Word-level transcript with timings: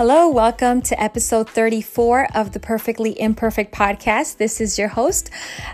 Hello, 0.00 0.30
welcome 0.30 0.80
to 0.80 0.98
episode 0.98 1.50
34 1.50 2.28
of 2.34 2.52
the 2.52 2.58
Perfectly 2.58 3.20
Imperfect 3.20 3.70
podcast. 3.70 4.38
This 4.38 4.58
is 4.58 4.78
your 4.78 4.88
host, 4.88 5.28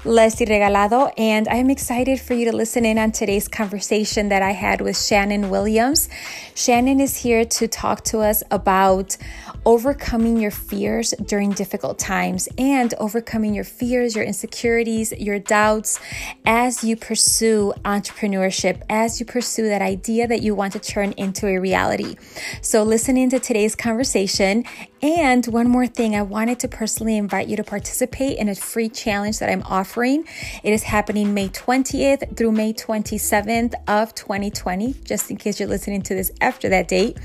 Leslie 0.04 0.46
Regalado, 0.46 1.12
and 1.16 1.46
I 1.46 1.54
am 1.54 1.70
excited 1.70 2.20
for 2.20 2.34
you 2.34 2.50
to 2.50 2.56
listen 2.56 2.84
in 2.84 2.98
on 2.98 3.12
today's 3.12 3.46
conversation 3.46 4.30
that 4.30 4.42
I 4.42 4.50
had 4.50 4.80
with 4.80 4.98
Shannon 5.00 5.48
Williams. 5.48 6.08
Shannon 6.56 6.98
is 6.98 7.18
here 7.18 7.44
to 7.44 7.68
talk 7.68 8.02
to 8.06 8.18
us 8.18 8.42
about 8.50 9.16
overcoming 9.64 10.38
your 10.38 10.50
fears 10.50 11.14
during 11.24 11.52
difficult 11.52 11.96
times 11.96 12.48
and 12.58 12.94
overcoming 12.98 13.54
your 13.54 13.64
fears, 13.64 14.16
your 14.16 14.24
insecurities, 14.24 15.12
your 15.12 15.38
doubts 15.38 16.00
as 16.44 16.82
you 16.82 16.96
pursue 16.96 17.72
entrepreneurship, 17.84 18.82
as 18.90 19.20
you 19.20 19.26
pursue 19.26 19.68
that 19.68 19.82
idea 19.82 20.26
that 20.26 20.42
you 20.42 20.52
want 20.52 20.72
to 20.72 20.80
turn 20.80 21.12
into 21.12 21.46
a 21.46 21.58
reality. 21.58 22.16
So, 22.60 22.82
listening 22.82 23.30
to 23.30 23.38
today's 23.38 23.76
conversation 23.76 24.15
and 24.16 25.46
one 25.48 25.68
more 25.68 25.86
thing, 25.86 26.16
I 26.16 26.22
wanted 26.22 26.58
to 26.60 26.68
personally 26.68 27.18
invite 27.18 27.48
you 27.48 27.56
to 27.56 27.62
participate 27.62 28.38
in 28.38 28.48
a 28.48 28.54
free 28.54 28.88
challenge 28.88 29.40
that 29.40 29.50
I'm 29.50 29.62
offering. 29.64 30.24
It 30.62 30.72
is 30.72 30.84
happening 30.84 31.34
May 31.34 31.50
20th 31.50 32.34
through 32.34 32.52
May 32.52 32.72
27th 32.72 33.74
of 33.86 34.14
2020, 34.14 34.94
just 35.04 35.30
in 35.30 35.36
case 35.36 35.60
you're 35.60 35.68
listening 35.68 36.00
to 36.00 36.14
this 36.14 36.32
after 36.40 36.70
that 36.70 36.88
date. 36.88 37.18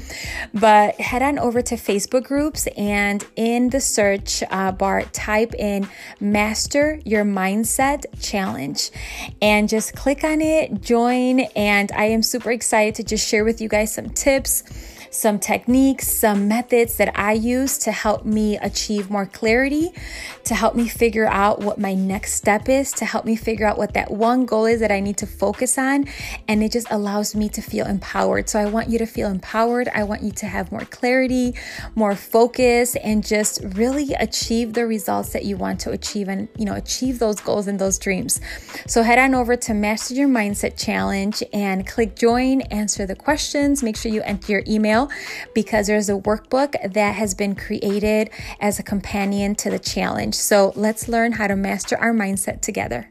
But 0.54 1.00
head 1.00 1.22
on 1.22 1.40
over 1.40 1.62
to 1.62 1.76
Facebook 1.76 2.26
groups 2.26 2.68
and 2.76 3.26
in 3.38 3.70
the 3.70 3.80
search 3.80 4.44
uh, 4.52 4.74
bar, 4.74 5.04
type 5.14 5.54
in 5.54 5.88
Master 6.20 7.00
Your 7.06 7.24
Mindset 7.24 8.04
Challenge 8.22 8.92
and 9.42 9.70
just 9.70 9.96
click 9.96 10.26
on 10.26 10.42
it, 10.42 10.82
join. 10.82 11.40
And 11.56 11.90
I 11.94 12.06
am 12.08 12.22
super 12.22 12.52
excited 12.52 12.96
to 12.96 13.04
just 13.06 13.26
share 13.26 13.46
with 13.46 13.62
you 13.62 13.70
guys 13.70 13.94
some 13.94 14.10
tips 14.10 14.64
some 15.12 15.38
techniques, 15.40 16.08
some 16.08 16.48
methods 16.48 16.96
that 16.96 17.12
I 17.20 17.34
use 17.34 17.78
to 17.80 17.92
help 17.92 18.26
me 18.26 18.58
achieve 18.58 19.10
more 19.10 19.26
clarity, 19.26 19.92
to 20.46 20.56
help 20.56 20.74
me 20.74 20.88
figure 20.88 21.28
out 21.28 21.60
what 21.60 21.78
my 21.78 21.94
next 21.94 22.34
step 22.34 22.70
is, 22.70 22.94
to 22.94 23.06
help 23.06 23.26
me 23.26 23.36
figure 23.36 23.68
out 23.68 23.78
what 23.78 23.94
that 23.94 24.10
one 24.10 24.46
goal 24.46 24.66
is 24.66 24.80
that 24.80 24.92
I 24.92 25.02
need 25.02 25.18
to 25.18 25.28
focus 25.28 25.78
on. 25.78 26.06
And 26.48 26.64
it 26.64 26.72
just 26.72 26.90
allows 26.90 27.36
me 27.36 27.50
to 27.50 27.62
feel 27.62 27.86
empowered. 27.86 28.48
So 28.50 28.58
I 28.58 28.66
want 28.66 28.90
you 28.90 28.98
to 29.00 29.06
feel 29.06 29.30
empowered. 29.30 29.90
I 29.94 30.04
want 30.04 30.24
you 30.24 30.32
to 30.32 30.46
have 30.46 30.72
more 30.72 30.86
clarity, 30.86 31.56
more 31.94 32.16
focus, 32.16 32.96
and 32.96 33.26
just 33.26 33.60
really 33.76 34.14
achieve 34.14 34.74
the 34.74 34.88
results 34.88 35.34
that 35.34 35.44
you 35.44 35.58
want 35.58 35.82
to 35.82 35.92
achieve 35.92 36.30
and, 36.30 36.48
you 36.58 36.64
know, 36.64 36.76
achieve 36.76 37.20
those 37.20 37.42
goals 37.42 37.68
and 37.68 37.78
those 37.78 38.00
dreams. 38.00 38.40
So 38.88 39.04
head 39.04 39.20
on 39.20 39.36
over 39.36 39.58
to 39.58 39.74
Master 39.74 40.14
Your 40.14 40.30
Mindset 40.30 40.78
Challenge 40.78 41.44
and 41.52 41.86
click 41.86 42.16
join, 42.16 42.62
answer 42.62 43.06
the 43.06 43.16
questions. 43.16 43.84
Make 43.84 43.98
sure 43.98 44.10
you 44.10 44.22
enter 44.22 44.54
your 44.54 44.64
email 44.68 45.01
because 45.54 45.88
there's 45.88 46.10
a 46.10 46.14
workbook 46.16 46.76
that 46.94 47.16
has 47.16 47.34
been 47.34 47.56
created 47.56 48.30
as 48.60 48.80
a 48.80 48.84
companion 48.84 49.56
to 49.56 49.70
the 49.70 49.80
challenge. 49.80 50.36
So 50.36 50.74
let's 50.76 51.08
learn 51.08 51.32
how 51.34 51.48
to 51.48 51.56
master 51.56 51.98
our 51.98 52.14
mindset 52.14 52.62
together. 52.62 53.10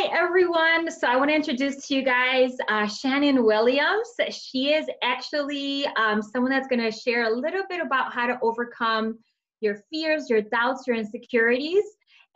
Hi, 0.00 0.16
everyone. 0.16 0.90
So, 0.92 1.08
I 1.08 1.16
want 1.16 1.30
to 1.30 1.34
introduce 1.34 1.88
to 1.88 1.96
you 1.96 2.04
guys 2.04 2.52
uh, 2.68 2.86
Shannon 2.86 3.44
Williams. 3.44 4.08
She 4.30 4.72
is 4.72 4.86
actually 5.02 5.86
um, 5.96 6.22
someone 6.22 6.52
that's 6.52 6.68
going 6.68 6.80
to 6.80 6.92
share 6.92 7.24
a 7.24 7.30
little 7.30 7.64
bit 7.68 7.80
about 7.80 8.12
how 8.12 8.28
to 8.28 8.38
overcome 8.40 9.18
your 9.60 9.82
fears, 9.90 10.30
your 10.30 10.42
doubts, 10.42 10.86
your 10.86 10.94
insecurities. 10.94 11.82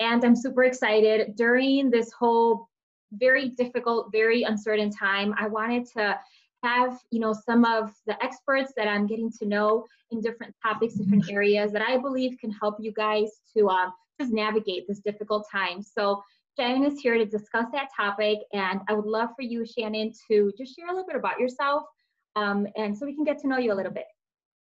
And 0.01 0.25
I'm 0.25 0.35
super 0.35 0.65
excited 0.65 1.37
during 1.37 1.91
this 1.91 2.11
whole 2.13 2.69
very 3.13 3.51
difficult, 3.51 4.11
very 4.13 4.43
uncertain 4.43 4.91
time. 4.91 5.35
I 5.39 5.49
wanted 5.49 5.87
to 5.97 6.19
have 6.63 6.99
you 7.11 7.21
know 7.21 7.33
some 7.33 7.65
of 7.65 7.93
the 8.07 8.23
experts 8.23 8.73
that 8.77 8.87
I'm 8.87 9.07
getting 9.07 9.31
to 9.33 9.47
know 9.47 9.87
in 10.11 10.21
different 10.21 10.55
topics, 10.63 10.95
different 10.95 11.31
areas 11.31 11.73
that 11.73 11.83
I 11.83 11.99
believe 11.99 12.39
can 12.39 12.53
help 12.53 12.77
you 12.79 12.93
guys 12.93 13.31
to 13.57 13.69
uh, 13.69 13.91
just 14.21 14.33
navigate 14.33 14.87
this 14.87 15.01
difficult 15.01 15.47
time. 15.51 15.83
So 15.83 16.23
Shannon 16.59 16.85
is 16.85 17.01
here 17.01 17.17
to 17.17 17.25
discuss 17.25 17.67
that 17.73 17.89
topic, 17.97 18.39
and 18.53 18.81
I 18.89 18.93
would 18.93 19.07
love 19.07 19.31
for 19.35 19.43
you, 19.43 19.65
Shannon, 19.65 20.13
to 20.29 20.53
just 20.57 20.77
share 20.77 20.87
a 20.87 20.91
little 20.91 21.07
bit 21.07 21.17
about 21.17 21.41
yourself, 21.41 21.85
um, 22.37 22.67
and 22.77 22.97
so 22.97 23.07
we 23.07 23.15
can 23.15 23.25
get 23.25 23.39
to 23.41 23.49
know 23.49 23.59
you 23.59 23.73
a 23.73 23.75
little 23.75 23.93
bit. 23.93 24.07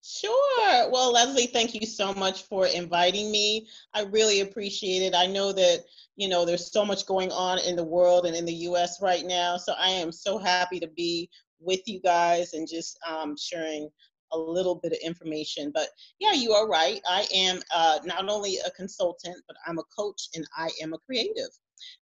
Sure. 0.06 0.90
Well, 0.91 1.14
Leslie, 1.14 1.47
thank 1.47 1.74
you 1.74 1.88
so 1.88 2.14
much 2.14 2.44
for 2.44 2.68
inviting 2.68 3.31
me. 3.31 3.68
I 3.94 4.03
really 4.03 4.41
appreciate 4.41 5.02
it. 5.02 5.16
I 5.16 5.28
know 5.28 5.53
that, 5.53 5.86
you 6.18 6.28
know, 6.28 6.44
there's 6.44 6.69
so 6.72 6.84
much 6.86 7.06
going 7.06 7.31
on 7.31 7.59
in 7.59 7.78
the 7.78 7.86
world 7.86 8.25
and 8.25 8.36
in 8.36 8.44
the 8.46 8.53
US 8.69 9.02
right 9.02 9.25
now. 9.25 9.56
So 9.56 9.74
I 9.80 9.90
am 9.90 10.12
so 10.12 10.38
happy 10.38 10.80
to 10.81 10.88
be 10.88 11.30
with 11.62 11.88
you 11.88 12.02
guys 12.02 12.53
and 12.53 12.68
just 12.68 13.00
um, 13.08 13.38
sharing 13.38 13.90
a 14.34 14.38
little 14.38 14.75
bit 14.75 14.91
of 14.91 14.97
information. 15.02 15.72
But 15.74 15.88
yeah, 16.20 16.34
you 16.34 16.52
are 16.52 16.68
right. 16.68 17.00
I 17.09 17.25
am 17.34 17.62
uh, 17.74 18.00
not 18.03 18.28
only 18.30 18.58
a 18.66 18.72
consultant, 18.72 19.38
but 19.47 19.56
I'm 19.66 19.80
a 19.80 19.84
coach 19.97 20.28
and 20.35 20.46
I 20.58 20.70
am 20.81 20.94
a 20.94 20.97
creative. 21.00 21.50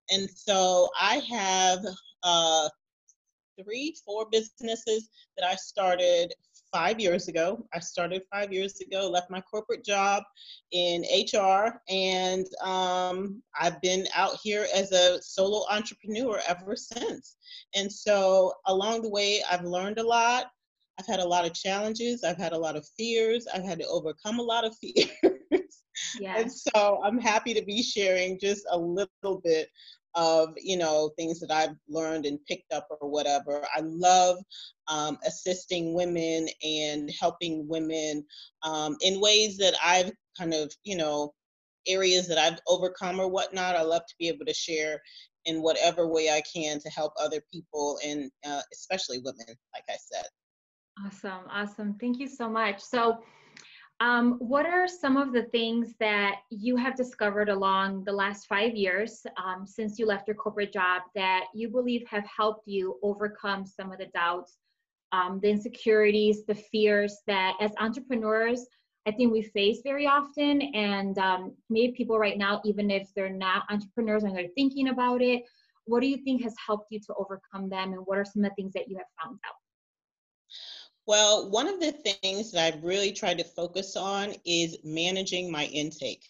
And 0.09 0.27
so 0.27 0.89
I 0.99 1.17
have 1.29 1.85
uh, 2.23 2.69
three, 3.61 3.95
four 4.05 4.27
businesses 4.31 5.09
that 5.37 5.45
I 5.45 5.55
started 5.55 6.33
five 6.71 6.99
years 6.99 7.27
ago. 7.27 7.65
I 7.73 7.79
started 7.79 8.23
five 8.31 8.51
years 8.53 8.79
ago, 8.81 9.09
left 9.09 9.29
my 9.29 9.41
corporate 9.41 9.83
job 9.83 10.23
in 10.71 11.03
HR, 11.03 11.81
and 11.89 12.45
um, 12.63 13.41
I've 13.59 13.81
been 13.81 14.07
out 14.15 14.37
here 14.41 14.67
as 14.73 14.91
a 14.91 15.21
solo 15.21 15.65
entrepreneur 15.69 16.39
ever 16.47 16.75
since. 16.75 17.35
And 17.75 17.91
so 17.91 18.53
along 18.67 19.01
the 19.01 19.09
way, 19.09 19.43
I've 19.49 19.65
learned 19.65 19.99
a 19.99 20.07
lot. 20.07 20.47
I've 20.99 21.07
had 21.07 21.19
a 21.19 21.27
lot 21.27 21.45
of 21.45 21.53
challenges. 21.53 22.23
I've 22.23 22.37
had 22.37 22.53
a 22.53 22.57
lot 22.57 22.75
of 22.75 22.87
fears. 22.97 23.47
I've 23.53 23.63
had 23.63 23.79
to 23.79 23.87
overcome 23.87 24.39
a 24.39 24.43
lot 24.43 24.65
of 24.65 24.75
fears. 24.81 25.09
Yes. 26.19 26.41
And 26.41 26.51
so 26.51 27.01
I'm 27.03 27.19
happy 27.19 27.53
to 27.53 27.63
be 27.63 27.83
sharing 27.83 28.39
just 28.39 28.65
a 28.71 28.77
little 28.77 29.41
bit 29.43 29.69
of 30.15 30.53
you 30.57 30.77
know 30.77 31.11
things 31.17 31.39
that 31.39 31.51
I've 31.51 31.75
learned 31.87 32.25
and 32.25 32.43
picked 32.45 32.73
up 32.73 32.87
or 32.89 33.09
whatever. 33.09 33.65
I 33.75 33.81
love 33.81 34.37
um, 34.87 35.17
assisting 35.25 35.93
women 35.93 36.47
and 36.63 37.09
helping 37.19 37.67
women 37.67 38.25
um, 38.63 38.97
in 39.01 39.21
ways 39.21 39.57
that 39.57 39.75
I've 39.83 40.11
kind 40.37 40.53
of 40.53 40.71
you 40.83 40.97
know 40.97 41.33
areas 41.87 42.27
that 42.27 42.37
I've 42.37 42.59
overcome 42.67 43.19
or 43.19 43.27
whatnot. 43.27 43.75
I 43.75 43.81
love 43.81 44.03
to 44.07 44.15
be 44.19 44.27
able 44.27 44.45
to 44.45 44.53
share 44.53 45.01
in 45.45 45.61
whatever 45.61 46.07
way 46.07 46.29
I 46.29 46.41
can 46.41 46.79
to 46.79 46.89
help 46.89 47.13
other 47.19 47.41
people 47.51 47.97
and 48.05 48.29
uh, 48.45 48.61
especially 48.71 49.19
women, 49.19 49.47
like 49.73 49.83
I 49.89 49.95
said. 49.99 50.25
Awesome, 51.05 51.47
awesome. 51.49 51.97
Thank 51.99 52.19
you 52.19 52.27
so 52.27 52.49
much. 52.49 52.79
So 52.81 53.23
um, 54.01 54.37
what 54.39 54.65
are 54.65 54.87
some 54.87 55.15
of 55.15 55.31
the 55.31 55.43
things 55.43 55.93
that 55.99 56.37
you 56.49 56.75
have 56.75 56.95
discovered 56.95 57.49
along 57.49 58.03
the 58.03 58.11
last 58.11 58.47
five 58.47 58.75
years 58.75 59.23
um, 59.37 59.67
since 59.67 59.99
you 59.99 60.07
left 60.07 60.27
your 60.27 60.35
corporate 60.35 60.73
job 60.73 61.03
that 61.13 61.45
you 61.53 61.69
believe 61.69 62.07
have 62.09 62.25
helped 62.25 62.67
you 62.67 62.97
overcome 63.03 63.63
some 63.63 63.91
of 63.91 63.99
the 63.99 64.07
doubts, 64.07 64.57
um, 65.11 65.39
the 65.43 65.49
insecurities, 65.51 66.45
the 66.47 66.55
fears 66.55 67.19
that 67.27 67.53
as 67.61 67.69
entrepreneurs, 67.79 68.65
I 69.05 69.11
think 69.11 69.31
we 69.31 69.43
face 69.43 69.81
very 69.83 70.07
often. 70.07 70.63
And 70.73 71.15
um, 71.19 71.53
maybe 71.69 71.93
people 71.93 72.17
right 72.17 72.39
now, 72.39 72.59
even 72.65 72.89
if 72.89 73.07
they're 73.15 73.29
not 73.29 73.65
entrepreneurs 73.69 74.23
and 74.23 74.35
they're 74.35 74.47
thinking 74.55 74.87
about 74.87 75.21
it, 75.21 75.43
what 75.85 75.99
do 75.99 76.07
you 76.07 76.17
think 76.17 76.41
has 76.41 76.55
helped 76.65 76.87
you 76.89 76.99
to 77.01 77.13
overcome 77.19 77.69
them? 77.69 77.93
And 77.93 78.01
what 78.05 78.17
are 78.17 78.25
some 78.25 78.43
of 78.43 78.49
the 78.49 78.55
things 78.55 78.73
that 78.73 78.89
you 78.89 78.97
have 78.97 79.05
found 79.23 79.37
out? 79.45 79.60
Well, 81.11 81.49
one 81.49 81.67
of 81.67 81.81
the 81.81 81.91
things 81.91 82.53
that 82.53 82.73
I've 82.73 82.83
really 82.85 83.11
tried 83.11 83.37
to 83.39 83.43
focus 83.43 83.97
on 83.97 84.33
is 84.45 84.77
managing 84.85 85.51
my 85.51 85.65
intake. 85.65 86.25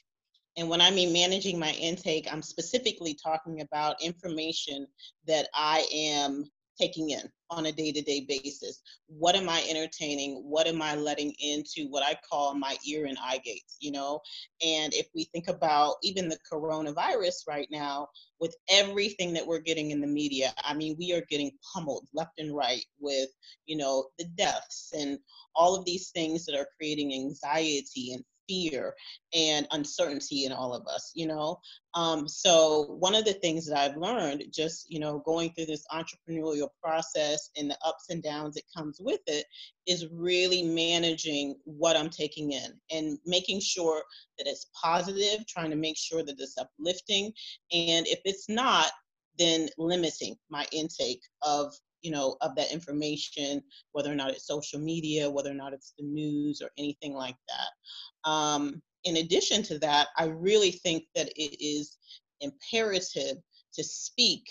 And 0.58 0.68
when 0.70 0.82
I 0.82 0.90
mean 0.90 1.14
managing 1.14 1.60
my 1.60 1.74
intake, 1.74 2.28
I'm 2.34 2.42
specifically 2.42 3.14
talking 3.14 3.62
about 3.62 4.02
information 4.02 4.88
that 5.28 5.50
I 5.54 5.88
am 5.94 6.50
taking 6.82 7.12
in 7.12 7.22
on 7.52 7.68
a 7.68 7.72
day 7.72 7.92
to 7.92 8.02
day 8.02 8.26
basis. 8.28 8.82
What 9.08 9.36
am 9.36 9.48
I 9.48 9.64
entertaining? 9.70 10.42
What 10.44 10.68
am 10.68 10.82
I 10.82 10.96
letting 10.96 11.34
into 11.40 11.88
what 11.90 12.04
I 12.04 12.18
call 12.28 12.56
my 12.56 12.76
ear 12.88 13.06
and 13.06 13.18
eye 13.22 13.40
gates, 13.44 13.78
you 13.80 13.92
know? 13.92 14.22
And 14.66 14.94
if 14.94 15.08
we 15.14 15.26
think 15.26 15.48
about 15.48 15.96
even 16.02 16.30
the 16.30 16.40
coronavirus 16.52 17.48
right 17.48 17.68
now, 17.70 18.08
with 18.40 18.56
everything 18.70 19.34
that 19.34 19.46
we're 19.46 19.60
getting 19.60 19.92
in 19.92 20.02
the 20.02 20.08
media, 20.08 20.54
I 20.64 20.74
mean, 20.74 20.96
we 20.98 21.14
are 21.14 21.24
getting 21.30 21.52
pummeled 21.74 22.08
left 22.14 22.40
and 22.40 22.56
right 22.56 22.84
with, 23.00 23.30
you 23.66 23.78
know, 23.78 24.08
the 24.18 24.26
deaths 24.36 24.92
and 24.98 25.20
all 25.56 25.76
of 25.76 25.86
these 25.86 26.10
things 26.10 26.46
that 26.46 26.58
are 26.58 26.68
creating 26.78 27.14
anxiety 27.14 28.14
and 28.14 28.24
fear 28.52 28.94
and 29.34 29.66
uncertainty 29.72 30.46
in 30.46 30.52
all 30.52 30.74
of 30.74 30.86
us 30.88 31.12
you 31.16 31.26
know? 31.26 31.60
Um, 31.94 32.28
so 32.28 32.96
one 33.00 33.16
of 33.16 33.26
the 33.26 33.34
things 33.34 33.68
that 33.68 33.78
i've 33.78 33.98
learned 33.98 34.44
just 34.52 34.86
you 34.90 35.00
know 35.00 35.20
going 35.26 35.52
through 35.52 35.66
this 35.66 35.86
entrepreneurial 35.92 36.70
process 36.82 37.50
and 37.58 37.70
the 37.70 37.78
ups 37.86 38.06
and 38.10 38.24
downs 38.24 38.56
that 38.56 38.64
comes 38.76 38.98
with 39.00 39.22
it 39.28 39.46
is 39.88 40.08
really 40.12 40.64
managing 40.64 41.56
what 41.66 41.98
i'm 41.98 42.10
taking 42.10 42.52
in 42.54 42.74
and 42.92 43.18
making 43.26 43.60
sure 43.60 44.04
that 44.38 44.48
it's 44.48 44.68
positive 44.82 45.46
trying 45.48 45.70
to 45.70 45.76
make 45.76 45.98
sure 45.98 46.24
that 46.24 46.40
it's 46.40 46.58
uplifting 46.58 47.26
and 47.72 48.08
if 48.08 48.20
it's 48.26 48.48
not 48.50 48.92
then 49.38 49.68
limiting 49.78 50.36
my 50.50 50.66
intake 50.72 51.22
of 51.42 51.74
you 52.02 52.12
know 52.12 52.38
of 52.42 52.56
that 52.56 52.72
information 52.72 53.62
whether 53.92 54.12
or 54.12 54.16
not 54.16 54.32
it's 54.32 54.48
social 54.48 54.80
media 54.80 55.30
whether 55.30 55.52
or 55.52 55.56
not 55.56 55.74
it's 55.74 55.94
the 55.98 56.06
news 56.06 56.62
or 56.62 56.70
anything 56.78 57.14
like 57.14 57.38
that. 57.48 58.30
Um, 58.30 58.82
in 59.04 59.18
addition 59.18 59.64
to 59.64 59.80
that 59.80 60.10
i 60.18 60.26
really 60.26 60.72
think 60.72 61.06
that 61.16 61.30
it 61.36 61.58
is 61.60 61.98
imperative 62.42 63.38
to 63.74 63.84
speak 63.84 64.46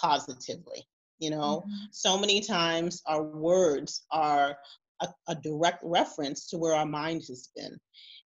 positively 0.00 0.86
you 1.20 1.30
know? 1.30 1.62
Mm-hmm. 1.66 1.84
so 1.92 2.18
many 2.18 2.40
times 2.40 3.02
our 3.06 3.22
words 3.22 4.04
are 4.10 4.56
a, 5.00 5.08
a, 5.28 5.34
direct 5.36 5.82
reference 5.84 6.48
to 6.48 6.58
where 6.58 6.74
our 6.74 6.86
mind 6.86 7.22
has 7.28 7.50
been. 7.54 7.78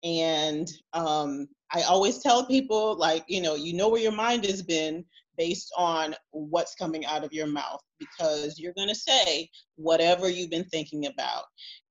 And 0.03 0.69
um, 0.94 1.48
i 1.74 1.81
always 1.81 2.19
tell 2.19 2.45
people 2.45 2.98
like 2.98 3.25
you 3.27 3.42
know 3.42 3.56
you 3.56 3.74
know 3.74 3.89
where 3.89 4.01
your 4.01 4.13
mind 4.13 4.45
has 4.45 4.62
been 4.62 5.03
based 5.38 5.72
on 5.78 6.16
what's 6.31 6.75
coming 6.75 7.06
out 7.06 7.24
of 7.24 7.34
your 7.34 7.48
mouth 7.48 7.81
because 8.00 8.60
you're 8.60 8.74
going 8.74 8.88
to 8.88 8.95
say 8.95 9.50
whatever 9.75 10.30
you've 10.30 10.50
been 10.50 10.66
thinking 10.66 11.06
about. 11.07 11.44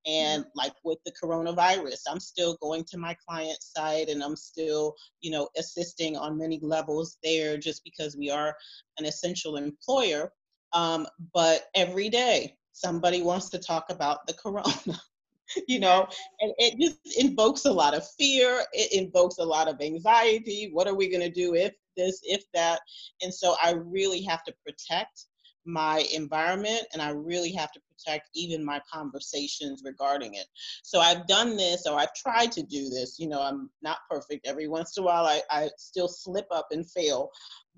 And 0.05 0.45
like 0.55 0.73
with 0.83 0.99
the 1.05 1.13
coronavirus, 1.21 2.01
I'm 2.09 2.19
still 2.19 2.57
going 2.61 2.85
to 2.89 2.97
my 2.97 3.15
client 3.27 3.57
site 3.61 4.09
and 4.09 4.23
I'm 4.23 4.35
still, 4.35 4.95
you 5.21 5.31
know, 5.31 5.49
assisting 5.57 6.15
on 6.15 6.37
many 6.37 6.59
levels 6.61 7.17
there 7.23 7.57
just 7.57 7.83
because 7.83 8.15
we 8.17 8.29
are 8.29 8.55
an 8.97 9.05
essential 9.05 9.57
employer. 9.57 10.31
Um, 10.73 11.07
but 11.33 11.65
every 11.75 12.09
day, 12.09 12.55
somebody 12.71 13.21
wants 13.21 13.49
to 13.49 13.59
talk 13.59 13.85
about 13.89 14.27
the 14.27 14.33
corona. 14.33 14.99
you 15.67 15.79
know 15.79 16.07
and 16.39 16.53
it 16.57 16.79
just 16.79 17.19
invokes 17.19 17.65
a 17.65 17.71
lot 17.71 17.93
of 17.93 18.07
fear 18.17 18.63
it 18.73 18.91
invokes 18.93 19.37
a 19.37 19.43
lot 19.43 19.67
of 19.67 19.79
anxiety 19.81 20.69
what 20.73 20.87
are 20.87 20.95
we 20.95 21.09
going 21.09 21.21
to 21.21 21.29
do 21.29 21.55
if 21.55 21.73
this, 21.97 22.21
if 22.23 22.43
that. 22.53 22.79
And 23.21 23.33
so 23.33 23.55
I 23.61 23.71
really 23.71 24.21
have 24.21 24.43
to 24.45 24.53
protect 24.65 25.25
my 25.65 26.07
environment 26.13 26.83
and 26.93 27.01
I 27.01 27.09
really 27.09 27.51
have 27.51 27.73
to 27.73 27.81
protect 27.91 28.29
even 28.33 28.63
my 28.63 28.79
conversations 28.91 29.81
regarding 29.83 30.35
it. 30.35 30.45
So 30.83 31.01
I've 31.01 31.27
done 31.27 31.57
this 31.57 31.85
or 31.85 31.99
I've 31.99 32.13
tried 32.13 32.53
to 32.53 32.63
do 32.63 32.87
this. 32.89 33.19
You 33.19 33.27
know, 33.27 33.41
I'm 33.41 33.69
not 33.81 33.97
perfect. 34.09 34.47
Every 34.47 34.69
once 34.69 34.95
in 34.95 35.03
a 35.03 35.05
while 35.05 35.25
I, 35.25 35.41
I 35.51 35.69
still 35.77 36.07
slip 36.07 36.47
up 36.51 36.67
and 36.71 36.89
fail, 36.89 37.31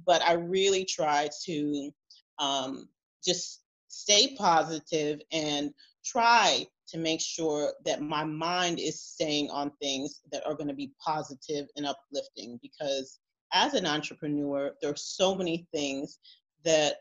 but 0.06 0.22
I 0.22 0.34
really 0.34 0.86
try 0.86 1.30
to 1.46 1.92
um, 2.38 2.90
just 3.26 3.62
stay 3.88 4.36
positive 4.38 5.20
and 5.32 5.74
try 6.06 6.68
to 6.92 6.98
make 6.98 7.22
sure 7.22 7.74
that 7.86 8.02
my 8.02 8.24
mind 8.24 8.80
is 8.80 9.02
staying 9.02 9.50
on 9.50 9.72
things 9.82 10.22
that 10.32 10.46
are 10.46 10.56
going 10.56 10.68
to 10.68 10.74
be 10.74 10.92
positive 11.04 11.68
and 11.76 11.86
uplifting 11.86 12.60
because 12.62 13.20
as 13.54 13.74
an 13.74 13.86
entrepreneur, 13.86 14.72
there 14.82 14.92
are 14.92 14.96
so 14.96 15.36
many 15.36 15.68
things 15.74 16.20
that 16.64 16.98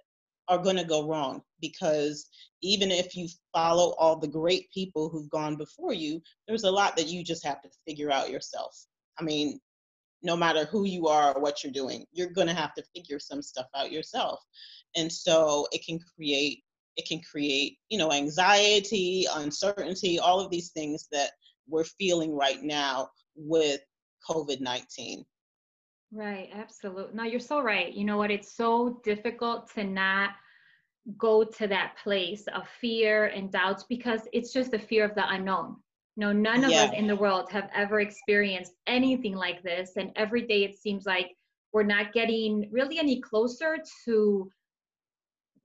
are 0.48 0.58
going 0.58 0.76
to 0.76 0.84
go 0.84 1.06
wrong 1.06 1.42
because 1.60 2.28
even 2.62 2.90
if 2.90 3.14
you 3.14 3.28
follow 3.52 3.94
all 3.98 4.16
the 4.16 4.26
great 4.26 4.70
people 4.72 5.08
who've 5.08 5.30
gone 5.30 5.56
before 5.56 5.92
you, 5.92 6.20
there's 6.46 6.64
a 6.64 6.70
lot 6.70 6.96
that 6.96 7.08
you 7.08 7.22
just 7.22 7.44
have 7.44 7.60
to 7.62 7.68
figure 7.86 8.10
out 8.10 8.30
yourself. 8.30 8.86
I 9.18 9.24
mean, 9.24 9.60
no 10.22 10.36
matter 10.36 10.64
who 10.64 10.84
you 10.84 11.06
are 11.06 11.34
or 11.34 11.40
what 11.40 11.62
you're 11.62 11.72
doing, 11.72 12.04
you're 12.12 12.30
going 12.30 12.48
to 12.48 12.54
have 12.54 12.74
to 12.74 12.84
figure 12.94 13.18
some 13.18 13.42
stuff 13.42 13.66
out 13.76 13.92
yourself. 13.92 14.40
And 14.96 15.12
so 15.12 15.68
it 15.70 15.84
can 15.84 16.00
create 16.16 16.62
it 16.98 17.06
can 17.06 17.20
create, 17.20 17.78
you 17.88 17.96
know, 17.96 18.12
anxiety, 18.12 19.24
uncertainty, 19.36 20.18
all 20.18 20.40
of 20.40 20.50
these 20.50 20.70
things 20.70 21.06
that 21.12 21.30
we're 21.68 21.84
feeling 21.84 22.36
right 22.36 22.62
now 22.62 23.08
with 23.36 23.80
COVID-19. 24.28 25.24
Right, 26.10 26.50
absolutely. 26.52 27.14
No, 27.14 27.22
you're 27.22 27.38
so 27.38 27.60
right. 27.60 27.94
You 27.94 28.04
know 28.04 28.16
what? 28.16 28.32
It's 28.32 28.56
so 28.56 29.00
difficult 29.04 29.72
to 29.74 29.84
not 29.84 30.30
go 31.16 31.44
to 31.44 31.68
that 31.68 31.94
place 32.02 32.44
of 32.54 32.68
fear 32.80 33.26
and 33.26 33.52
doubts 33.52 33.84
because 33.88 34.22
it's 34.32 34.52
just 34.52 34.72
the 34.72 34.78
fear 34.78 35.04
of 35.04 35.14
the 35.14 35.28
unknown. 35.32 35.76
No, 36.16 36.32
none 36.32 36.64
of 36.64 36.72
yeah. 36.72 36.84
us 36.84 36.94
in 36.96 37.06
the 37.06 37.14
world 37.14 37.48
have 37.52 37.70
ever 37.74 38.00
experienced 38.00 38.72
anything 38.88 39.36
like 39.36 39.62
this. 39.62 39.92
And 39.96 40.10
every 40.16 40.42
day 40.42 40.64
it 40.64 40.76
seems 40.76 41.06
like 41.06 41.30
we're 41.72 41.84
not 41.84 42.12
getting 42.12 42.68
really 42.72 42.98
any 42.98 43.20
closer 43.20 43.76
to 44.04 44.50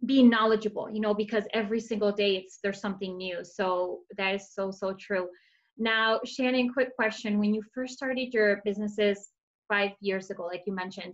being 0.06 0.30
knowledgeable, 0.30 0.90
you 0.92 1.00
know, 1.00 1.14
because 1.14 1.46
every 1.54 1.80
single 1.80 2.12
day 2.12 2.38
it's 2.38 2.60
there's 2.62 2.82
something 2.82 3.18
new. 3.18 3.44
So 3.44 4.00
that 4.18 4.36
is 4.36 4.54
so, 4.54 4.72
so 4.72 4.94
true. 4.94 5.30
Now, 5.78 6.20
Shannon, 6.26 6.72
quick 6.72 6.96
question. 6.96 7.40
When 7.40 7.54
you 7.54 7.64
first 7.74 7.94
started 7.94 8.34
your 8.34 8.62
businesses, 8.64 9.30
five 9.68 9.92
years 10.02 10.30
ago, 10.30 10.46
like 10.46 10.64
you 10.68 10.74
mentioned, 10.74 11.14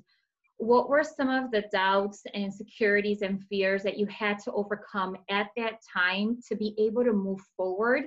what 0.57 0.89
were 0.89 1.03
some 1.03 1.29
of 1.29 1.51
the 1.51 1.63
doubts 1.71 2.21
and 2.33 2.43
insecurities 2.43 3.21
and 3.21 3.41
fears 3.45 3.83
that 3.83 3.97
you 3.97 4.05
had 4.07 4.37
to 4.39 4.51
overcome 4.51 5.15
at 5.29 5.47
that 5.55 5.75
time 5.93 6.37
to 6.47 6.55
be 6.55 6.75
able 6.77 7.03
to 7.03 7.13
move 7.13 7.39
forward 7.55 8.05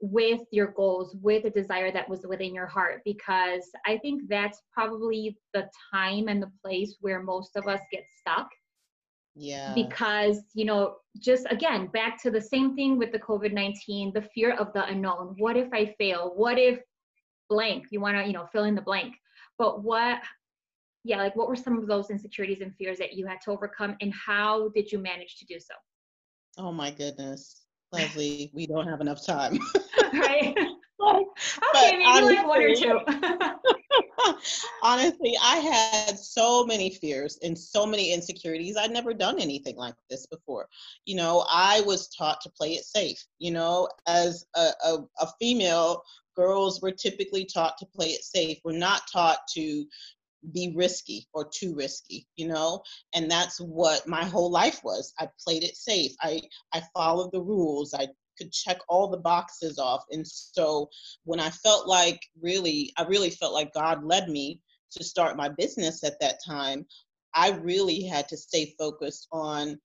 with 0.00 0.40
your 0.50 0.68
goals, 0.68 1.14
with 1.20 1.44
a 1.44 1.50
desire 1.50 1.92
that 1.92 2.08
was 2.08 2.24
within 2.26 2.54
your 2.54 2.66
heart? 2.66 3.02
Because 3.04 3.68
I 3.84 3.98
think 3.98 4.22
that's 4.28 4.62
probably 4.72 5.36
the 5.52 5.68
time 5.92 6.28
and 6.28 6.42
the 6.42 6.50
place 6.64 6.96
where 7.00 7.22
most 7.22 7.56
of 7.56 7.66
us 7.66 7.80
get 7.92 8.04
stuck. 8.20 8.48
Yeah. 9.36 9.74
Because, 9.74 10.40
you 10.54 10.64
know, 10.64 10.96
just 11.18 11.46
again, 11.50 11.88
back 11.88 12.20
to 12.22 12.30
the 12.30 12.40
same 12.40 12.74
thing 12.74 12.98
with 12.98 13.12
the 13.12 13.18
COVID 13.18 13.52
19, 13.52 14.12
the 14.14 14.22
fear 14.22 14.54
of 14.54 14.72
the 14.72 14.86
unknown. 14.86 15.34
What 15.38 15.56
if 15.56 15.68
I 15.72 15.94
fail? 15.98 16.32
What 16.34 16.58
if 16.58 16.80
blank? 17.48 17.86
You 17.90 18.00
want 18.00 18.16
to, 18.16 18.26
you 18.26 18.32
know, 18.32 18.46
fill 18.52 18.64
in 18.64 18.74
the 18.74 18.82
blank 18.82 19.14
but 19.58 19.82
what 19.82 20.20
yeah 21.04 21.18
like 21.18 21.36
what 21.36 21.48
were 21.48 21.56
some 21.56 21.78
of 21.78 21.86
those 21.86 22.10
insecurities 22.10 22.60
and 22.60 22.74
fears 22.76 22.98
that 22.98 23.14
you 23.14 23.26
had 23.26 23.40
to 23.42 23.50
overcome 23.50 23.96
and 24.00 24.12
how 24.14 24.68
did 24.70 24.90
you 24.90 24.98
manage 24.98 25.36
to 25.36 25.46
do 25.46 25.58
so 25.58 25.74
oh 26.58 26.72
my 26.72 26.90
goodness 26.90 27.62
leslie 27.92 28.50
we 28.54 28.66
don't 28.66 28.88
have 28.88 29.00
enough 29.00 29.24
time 29.24 29.58
right 30.14 30.54
okay 31.02 31.92
maybe 31.92 32.04
honestly, 32.04 32.36
like 32.36 32.46
one 32.46 32.62
or 32.62 32.74
two 32.74 32.98
honestly 34.82 35.36
i 35.42 35.56
had 35.56 36.18
so 36.18 36.64
many 36.64 36.90
fears 36.90 37.38
and 37.42 37.58
so 37.58 37.86
many 37.86 38.12
insecurities 38.12 38.76
i'd 38.76 38.90
never 38.90 39.14
done 39.14 39.40
anything 39.40 39.76
like 39.76 39.94
this 40.10 40.26
before 40.26 40.68
you 41.04 41.16
know 41.16 41.44
i 41.50 41.80
was 41.82 42.08
taught 42.08 42.40
to 42.40 42.50
play 42.50 42.72
it 42.72 42.84
safe 42.84 43.22
you 43.38 43.50
know 43.50 43.88
as 44.06 44.46
a, 44.54 44.70
a, 44.84 44.98
a 45.20 45.26
female 45.40 46.02
girls 46.36 46.80
were 46.80 46.92
typically 46.92 47.44
taught 47.44 47.78
to 47.78 47.86
play 47.86 48.08
it 48.08 48.22
safe. 48.22 48.58
We're 48.62 48.72
not 48.72 49.02
taught 49.10 49.38
to 49.54 49.86
be 50.52 50.72
risky 50.76 51.26
or 51.32 51.48
too 51.48 51.74
risky, 51.74 52.26
you 52.36 52.46
know? 52.46 52.82
And 53.14 53.28
that's 53.28 53.58
what 53.58 54.06
my 54.06 54.24
whole 54.24 54.50
life 54.50 54.80
was. 54.84 55.12
I 55.18 55.28
played 55.44 55.64
it 55.64 55.76
safe. 55.76 56.12
I 56.20 56.42
I 56.72 56.82
followed 56.94 57.32
the 57.32 57.42
rules. 57.42 57.94
I 57.94 58.08
could 58.38 58.52
check 58.52 58.78
all 58.88 59.08
the 59.08 59.16
boxes 59.16 59.78
off. 59.78 60.04
And 60.10 60.26
so 60.26 60.88
when 61.24 61.40
I 61.40 61.50
felt 61.50 61.86
like 61.86 62.20
really 62.40 62.92
I 62.96 63.04
really 63.04 63.30
felt 63.30 63.52
like 63.52 63.74
God 63.74 64.04
led 64.04 64.28
me 64.28 64.60
to 64.92 65.04
start 65.04 65.36
my 65.36 65.48
business 65.48 66.04
at 66.04 66.20
that 66.20 66.38
time, 66.44 66.86
I 67.34 67.50
really 67.50 68.02
had 68.02 68.28
to 68.28 68.36
stay 68.36 68.74
focused 68.78 69.28
on 69.32 69.78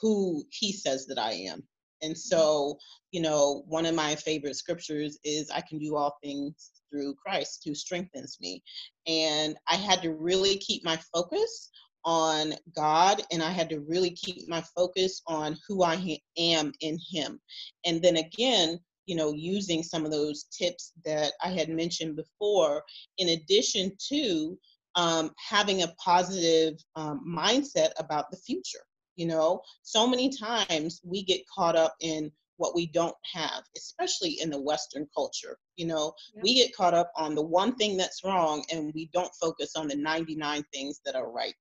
who 0.00 0.44
he 0.50 0.72
says 0.72 1.06
that 1.06 1.18
I 1.18 1.32
am 1.32 1.62
and 2.02 2.18
so, 2.18 2.78
you 3.12 3.22
know, 3.22 3.62
one 3.66 3.86
of 3.86 3.94
my 3.94 4.16
favorite 4.16 4.56
scriptures 4.56 5.18
is 5.24 5.50
I 5.50 5.60
can 5.60 5.78
do 5.78 5.96
all 5.96 6.18
things 6.22 6.72
through 6.90 7.14
Christ 7.14 7.62
who 7.64 7.74
strengthens 7.74 8.36
me. 8.40 8.62
And 9.06 9.56
I 9.68 9.76
had 9.76 10.02
to 10.02 10.12
really 10.12 10.56
keep 10.58 10.84
my 10.84 10.98
focus 11.14 11.70
on 12.04 12.54
God 12.74 13.22
and 13.30 13.42
I 13.42 13.50
had 13.50 13.68
to 13.70 13.80
really 13.80 14.10
keep 14.10 14.48
my 14.48 14.62
focus 14.76 15.22
on 15.26 15.56
who 15.66 15.82
I 15.82 16.18
am 16.36 16.72
in 16.80 16.98
Him. 17.10 17.40
And 17.84 18.02
then 18.02 18.16
again, 18.16 18.78
you 19.06 19.16
know, 19.16 19.32
using 19.32 19.82
some 19.82 20.04
of 20.04 20.12
those 20.12 20.44
tips 20.44 20.92
that 21.04 21.32
I 21.42 21.48
had 21.48 21.68
mentioned 21.68 22.16
before, 22.16 22.82
in 23.18 23.30
addition 23.30 23.92
to 24.08 24.58
um, 24.94 25.32
having 25.38 25.82
a 25.82 25.94
positive 26.02 26.74
um, 26.96 27.24
mindset 27.26 27.90
about 27.98 28.30
the 28.30 28.36
future. 28.36 28.84
You 29.16 29.26
know, 29.26 29.60
so 29.82 30.06
many 30.06 30.30
times 30.30 31.00
we 31.04 31.22
get 31.22 31.42
caught 31.54 31.76
up 31.76 31.94
in 32.00 32.32
what 32.56 32.74
we 32.74 32.86
don't 32.86 33.16
have, 33.34 33.62
especially 33.76 34.40
in 34.40 34.48
the 34.48 34.60
Western 34.60 35.06
culture. 35.14 35.58
You 35.76 35.86
know, 35.86 36.14
yep. 36.34 36.44
we 36.44 36.54
get 36.54 36.74
caught 36.74 36.94
up 36.94 37.10
on 37.16 37.34
the 37.34 37.42
one 37.42 37.74
thing 37.74 37.96
that's 37.96 38.24
wrong 38.24 38.64
and 38.72 38.92
we 38.94 39.10
don't 39.12 39.34
focus 39.40 39.72
on 39.76 39.88
the 39.88 39.96
99 39.96 40.64
things 40.72 41.00
that 41.04 41.14
are 41.14 41.30
right. 41.30 41.54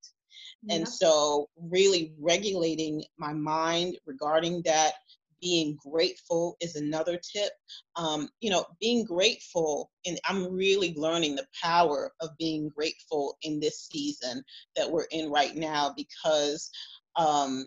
And 0.70 0.88
so, 0.88 1.50
really 1.58 2.14
regulating 2.20 3.04
my 3.18 3.34
mind 3.34 3.98
regarding 4.06 4.62
that, 4.64 4.94
being 5.42 5.78
grateful 5.84 6.56
is 6.62 6.76
another 6.76 7.18
tip. 7.18 7.52
Um, 7.96 8.30
you 8.40 8.50
know, 8.50 8.66
being 8.80 9.04
grateful, 9.04 9.90
and 10.06 10.20
I'm 10.26 10.54
really 10.54 10.94
learning 10.96 11.36
the 11.36 11.48
power 11.62 12.14
of 12.22 12.30
being 12.38 12.70
grateful 12.70 13.38
in 13.42 13.60
this 13.60 13.88
season 13.92 14.44
that 14.76 14.90
we're 14.90 15.08
in 15.12 15.30
right 15.30 15.56
now 15.56 15.94
because 15.98 16.70
um, 17.16 17.66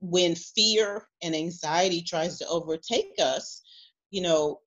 when 0.00 0.34
fear 0.34 1.06
and 1.22 1.34
anxiety 1.34 2.02
tries 2.02 2.38
to 2.38 2.48
overtake 2.48 3.12
us, 3.20 3.62
you 4.10 4.20
know, 4.20 4.60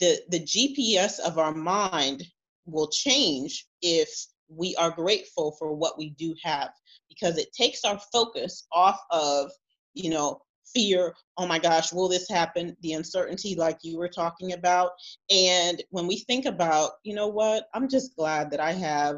the 0.00 0.20
the 0.28 0.40
GPS 0.40 1.18
of 1.20 1.38
our 1.38 1.54
mind 1.54 2.24
will 2.66 2.88
change 2.88 3.66
if 3.82 4.08
we 4.48 4.76
are 4.76 4.90
grateful 4.90 5.56
for 5.58 5.72
what 5.72 5.98
we 5.98 6.10
do 6.10 6.34
have 6.42 6.70
because 7.08 7.38
it 7.38 7.52
takes 7.52 7.84
our 7.84 7.98
focus 8.12 8.66
off 8.72 9.00
of 9.10 9.50
you 9.94 10.10
know, 10.10 10.40
fear 10.74 11.14
oh 11.36 11.46
my 11.46 11.58
gosh 11.58 11.92
will 11.92 12.08
this 12.08 12.28
happen? 12.28 12.76
the 12.80 12.94
uncertainty 12.94 13.54
like 13.54 13.78
you 13.82 13.98
were 13.98 14.08
talking 14.08 14.52
about. 14.52 14.92
And 15.30 15.82
when 15.90 16.06
we 16.06 16.18
think 16.18 16.46
about 16.46 16.92
you 17.04 17.14
know 17.14 17.28
what? 17.28 17.66
I'm 17.74 17.88
just 17.88 18.16
glad 18.16 18.50
that 18.50 18.60
i 18.60 18.72
have 18.72 19.16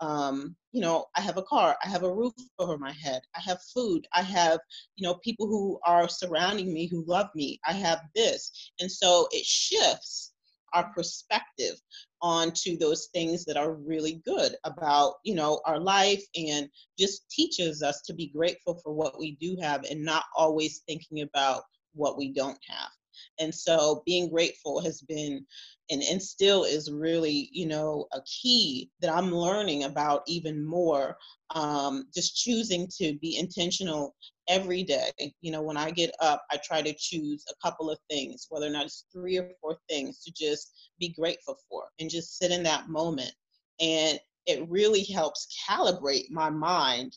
um, 0.00 0.56
you 0.72 0.80
know 0.80 1.06
i 1.16 1.20
have 1.20 1.36
a 1.38 1.42
car 1.42 1.76
i 1.84 1.88
have 1.88 2.02
a 2.02 2.12
roof 2.12 2.32
over 2.58 2.76
my 2.78 2.92
head 2.92 3.22
i 3.36 3.40
have 3.40 3.58
food 3.74 4.06
i 4.14 4.22
have 4.22 4.58
you 4.96 5.06
know 5.06 5.14
people 5.24 5.46
who 5.46 5.78
are 5.86 6.08
surrounding 6.08 6.72
me 6.72 6.86
who 6.86 7.04
love 7.06 7.28
me 7.34 7.60
i 7.66 7.72
have 7.72 8.00
this. 8.14 8.72
And 8.80 8.90
so 8.90 9.28
it 9.32 9.44
shifts 9.44 10.32
our 10.72 10.90
perspective 10.94 11.80
onto 12.26 12.76
those 12.76 13.08
things 13.14 13.44
that 13.44 13.56
are 13.56 13.74
really 13.74 14.20
good 14.24 14.56
about 14.64 15.14
you 15.22 15.32
know 15.32 15.60
our 15.64 15.78
life 15.78 16.24
and 16.34 16.68
just 16.98 17.30
teaches 17.30 17.84
us 17.84 18.02
to 18.02 18.12
be 18.12 18.32
grateful 18.34 18.80
for 18.82 18.92
what 18.92 19.16
we 19.16 19.36
do 19.40 19.56
have 19.62 19.84
and 19.84 20.04
not 20.04 20.24
always 20.36 20.82
thinking 20.88 21.20
about 21.22 21.62
what 21.94 22.18
we 22.18 22.32
don't 22.32 22.58
have 22.68 22.90
and 23.38 23.54
so 23.54 24.02
being 24.06 24.28
grateful 24.30 24.80
has 24.80 25.00
been 25.02 25.44
and, 25.90 26.02
and 26.02 26.20
still 26.22 26.64
is 26.64 26.90
really 26.90 27.48
you 27.52 27.66
know 27.66 28.06
a 28.12 28.20
key 28.22 28.90
that 29.00 29.14
i'm 29.14 29.32
learning 29.32 29.84
about 29.84 30.22
even 30.26 30.64
more 30.64 31.16
um, 31.50 32.08
just 32.12 32.36
choosing 32.36 32.88
to 32.98 33.16
be 33.20 33.38
intentional 33.38 34.16
every 34.48 34.82
day. 34.82 35.10
You 35.40 35.52
know 35.52 35.62
when 35.62 35.76
i 35.76 35.90
get 35.90 36.14
up 36.20 36.44
i 36.50 36.58
try 36.64 36.82
to 36.82 36.94
choose 36.98 37.44
a 37.50 37.54
couple 37.66 37.90
of 37.90 37.98
things 38.10 38.46
whether 38.48 38.66
or 38.66 38.70
not 38.70 38.86
it's 38.86 39.04
three 39.12 39.38
or 39.38 39.50
four 39.60 39.76
things 39.88 40.22
to 40.24 40.32
just 40.32 40.72
be 40.98 41.08
grateful 41.08 41.56
for 41.68 41.84
and 41.98 42.10
just 42.10 42.38
sit 42.38 42.50
in 42.50 42.62
that 42.64 42.88
moment. 42.88 43.32
And 43.80 44.18
it 44.46 44.68
really 44.68 45.04
helps 45.04 45.48
calibrate 45.68 46.30
my 46.30 46.50
mind 46.50 47.16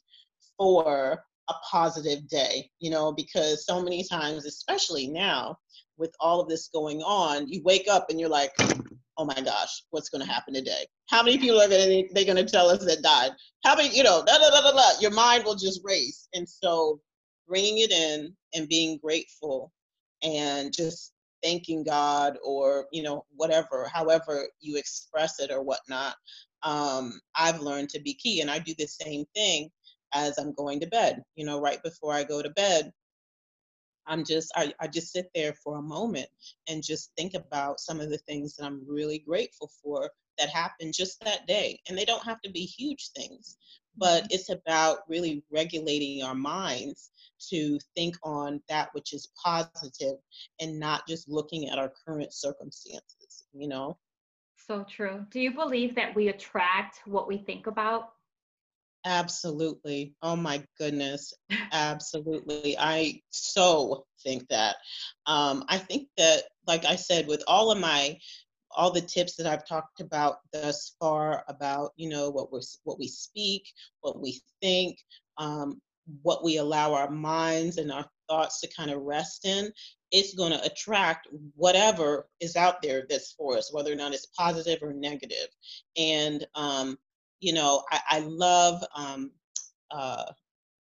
for 0.58 1.24
a 1.50 1.54
positive 1.70 2.28
day 2.28 2.70
you 2.80 2.92
know 2.92 3.12
because 3.12 3.66
so 3.66 3.82
many 3.82 4.04
times 4.04 4.46
especially 4.46 5.08
now 5.08 5.58
with 6.00 6.16
all 6.20 6.42
of 6.42 6.48
this 6.50 6.70
going 6.74 7.02
on, 7.02 7.48
you 7.48 7.62
wake 7.64 7.88
up 7.90 8.08
and 8.10 8.20
you're 8.20 8.30
like, 8.30 8.52
oh 9.18 9.26
my 9.26 9.42
gosh, 9.42 9.84
what's 9.92 10.10
going 10.10 10.26
to 10.26 10.32
happen 10.32 10.54
today? 10.54 10.88
How 11.10 11.22
many 11.22 11.38
people 11.38 11.62
are 11.62 11.68
they 11.68 12.08
going 12.14 12.38
to 12.38 12.46
tell 12.46 12.70
us 12.70 12.84
that 12.86 13.04
died? 13.04 13.32
How 13.66 13.76
many, 13.76 13.96
you 13.96 14.04
know, 14.04 14.24
da, 14.26 14.38
da, 14.38 14.50
da, 14.50 14.62
da, 14.62 14.72
da, 14.72 15.00
your 15.02 15.12
mind 15.12 15.44
will 15.44 15.56
just 15.56 15.82
race. 15.84 16.30
And 16.34 16.48
so 16.48 17.02
bringing 17.48 17.80
it 17.80 17.92
in 17.92 18.34
and 18.56 18.70
being 18.70 18.98
grateful 19.04 19.72
and 20.24 20.74
just 20.74 21.12
thanking 21.44 21.84
God 21.84 22.38
or, 22.44 22.86
you 22.94 23.04
know, 23.04 23.26
whatever, 23.36 23.90
however 23.94 24.48
you 24.62 24.78
express 24.78 25.40
it 25.40 25.52
or 25.52 25.62
whatnot, 25.62 26.16
um, 26.64 27.20
I've 27.36 27.60
learned 27.60 27.90
to 27.90 28.02
be 28.02 28.14
key. 28.14 28.40
And 28.40 28.50
I 28.50 28.60
do 28.60 28.74
the 28.78 28.88
same 28.88 29.26
thing 29.36 29.70
as 30.14 30.38
I'm 30.38 30.54
going 30.54 30.80
to 30.80 30.88
bed. 30.88 31.22
You 31.36 31.46
know, 31.46 31.60
right 31.60 31.82
before 31.84 32.14
I 32.14 32.24
go 32.24 32.42
to 32.42 32.50
bed, 32.52 32.92
I'm 34.10 34.26
just 34.26 34.52
I, 34.56 34.74
I 34.82 34.88
just 34.88 35.14
sit 35.14 35.30
there 35.34 35.54
for 35.54 35.78
a 35.78 35.82
moment 35.82 36.28
and 36.68 36.84
just 36.84 37.12
think 37.18 37.36
about 37.36 37.80
some 37.80 38.02
of 38.02 38.10
the 38.10 38.18
things 38.18 38.56
that 38.56 38.66
I'm 38.66 38.84
really 38.88 39.20
grateful 39.20 39.72
for 39.82 40.10
that 40.38 40.50
happened 40.50 40.94
just 40.94 41.24
that 41.24 41.48
day. 41.48 41.80
And 41.88 41.98
they 41.98 42.06
don't 42.06 42.24
have 42.26 42.42
to 42.42 42.52
be 42.52 42.62
huge 42.62 43.10
things, 43.16 43.58
but 43.96 44.24
mm-hmm. 44.24 44.32
it's 44.32 44.50
about 44.50 45.00
really 45.08 45.44
regulating 45.52 46.24
our 46.24 46.36
minds 46.36 47.12
to 47.50 47.80
think 47.96 48.16
on 48.24 48.62
that 48.68 48.90
which 48.94 49.14
is 49.14 49.30
positive 49.42 50.16
and 50.60 50.80
not 50.80 51.08
just 51.08 51.30
looking 51.30 51.70
at 51.70 51.80
our 51.80 51.92
current 52.06 52.34
circumstances, 52.34 53.46
you 53.54 53.68
know? 53.68 53.98
So 54.68 54.86
true. 54.90 55.26
Do 55.32 55.40
you 55.40 55.54
believe 55.54 55.96
that 55.96 56.16
we 56.16 56.28
attract 56.28 57.02
what 57.06 57.28
we 57.28 57.38
think 57.38 57.68
about? 57.68 58.14
Absolutely. 59.06 60.14
Oh 60.22 60.36
my 60.36 60.64
goodness. 60.78 61.34
Absolutely. 61.72 62.78
I 62.78 63.22
so 63.30 64.06
think 64.24 64.48
that. 64.50 64.76
Um, 65.26 65.64
I 65.70 65.78
think 65.78 66.10
that, 66.18 66.44
like 66.68 66.86
I 66.86 66.96
said, 66.96 67.28
with 67.28 67.44
all 67.48 67.72
of 67.72 67.80
my 67.80 68.18
all 68.76 68.92
the 68.92 69.02
tips 69.02 69.36
that 69.36 69.48
I've 69.48 69.68
talked 69.68 70.00
about 70.00 70.38
thus 70.54 70.96
far 71.00 71.44
about 71.48 71.92
you 71.96 72.08
know 72.10 72.30
what 72.30 72.52
we 72.54 72.60
what 72.84 73.00
we 73.00 73.08
speak, 73.08 73.64
what 74.02 74.20
we 74.22 74.42
think, 74.62 74.98
um, 75.38 75.82
what 76.22 76.44
we 76.44 76.58
allow 76.58 76.94
our 76.94 77.10
minds 77.10 77.78
and 77.78 77.92
our 77.92 78.06
thoughts 78.28 78.60
to 78.62 78.68
kind 78.76 78.92
of 78.92 79.02
rest 79.02 79.46
in, 79.46 79.72
it's 80.12 80.36
going 80.36 80.52
to 80.52 80.64
attract 80.64 81.28
whatever 81.56 82.28
is 82.40 82.56
out 82.56 82.82
there 82.82 83.06
that's 83.10 83.32
for 83.34 83.58
us, 83.58 83.74
whether 83.74 83.92
or 83.92 83.96
not 83.96 84.14
it's 84.14 84.28
positive 84.38 84.80
or 84.82 84.94
negative. 84.94 85.48
And 85.98 86.46
um, 86.56 86.98
you 87.40 87.54
know, 87.54 87.84
I, 87.92 88.00
I 88.10 88.20
love 88.20 88.84
um, 88.96 89.32
uh, 89.92 90.26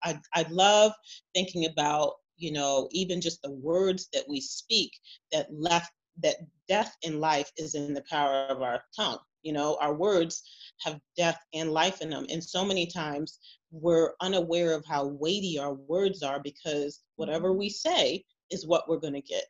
I, 0.05 0.21
I 0.35 0.47
love 0.51 0.93
thinking 1.35 1.67
about 1.67 2.15
you 2.37 2.53
know 2.53 2.89
even 2.93 3.21
just 3.21 3.43
the 3.43 3.53
words 3.53 4.09
that 4.13 4.25
we 4.29 4.41
speak 4.41 4.93
that 5.33 5.47
left 5.53 5.93
that 6.23 6.37
death 6.69 6.97
and 7.05 7.21
life 7.21 7.51
is 7.57 7.75
in 7.75 7.95
the 7.95 8.05
power 8.09 8.47
of 8.49 8.63
our 8.63 8.83
tongue. 8.95 9.19
You 9.43 9.53
know 9.53 9.79
our 9.81 9.95
words 9.95 10.43
have 10.81 11.01
death 11.17 11.41
and 11.55 11.73
life 11.73 12.01
in 12.01 12.11
them. 12.11 12.27
And 12.31 12.43
so 12.43 12.65
many 12.65 12.87
times 12.87 13.39
we're 13.71 14.13
unaware 14.21 14.75
of 14.75 14.85
how 14.85 15.07
weighty 15.07 15.59
our 15.59 15.75
words 15.75 16.23
are 16.23 16.41
because 16.41 17.01
whatever 17.17 17.51
mm-hmm. 17.51 17.61
we 17.61 17.69
say 17.71 18.25
is 18.51 18.67
what 18.67 18.89
we're 18.89 18.99
going 18.99 19.15
to 19.15 19.23
get 19.23 19.45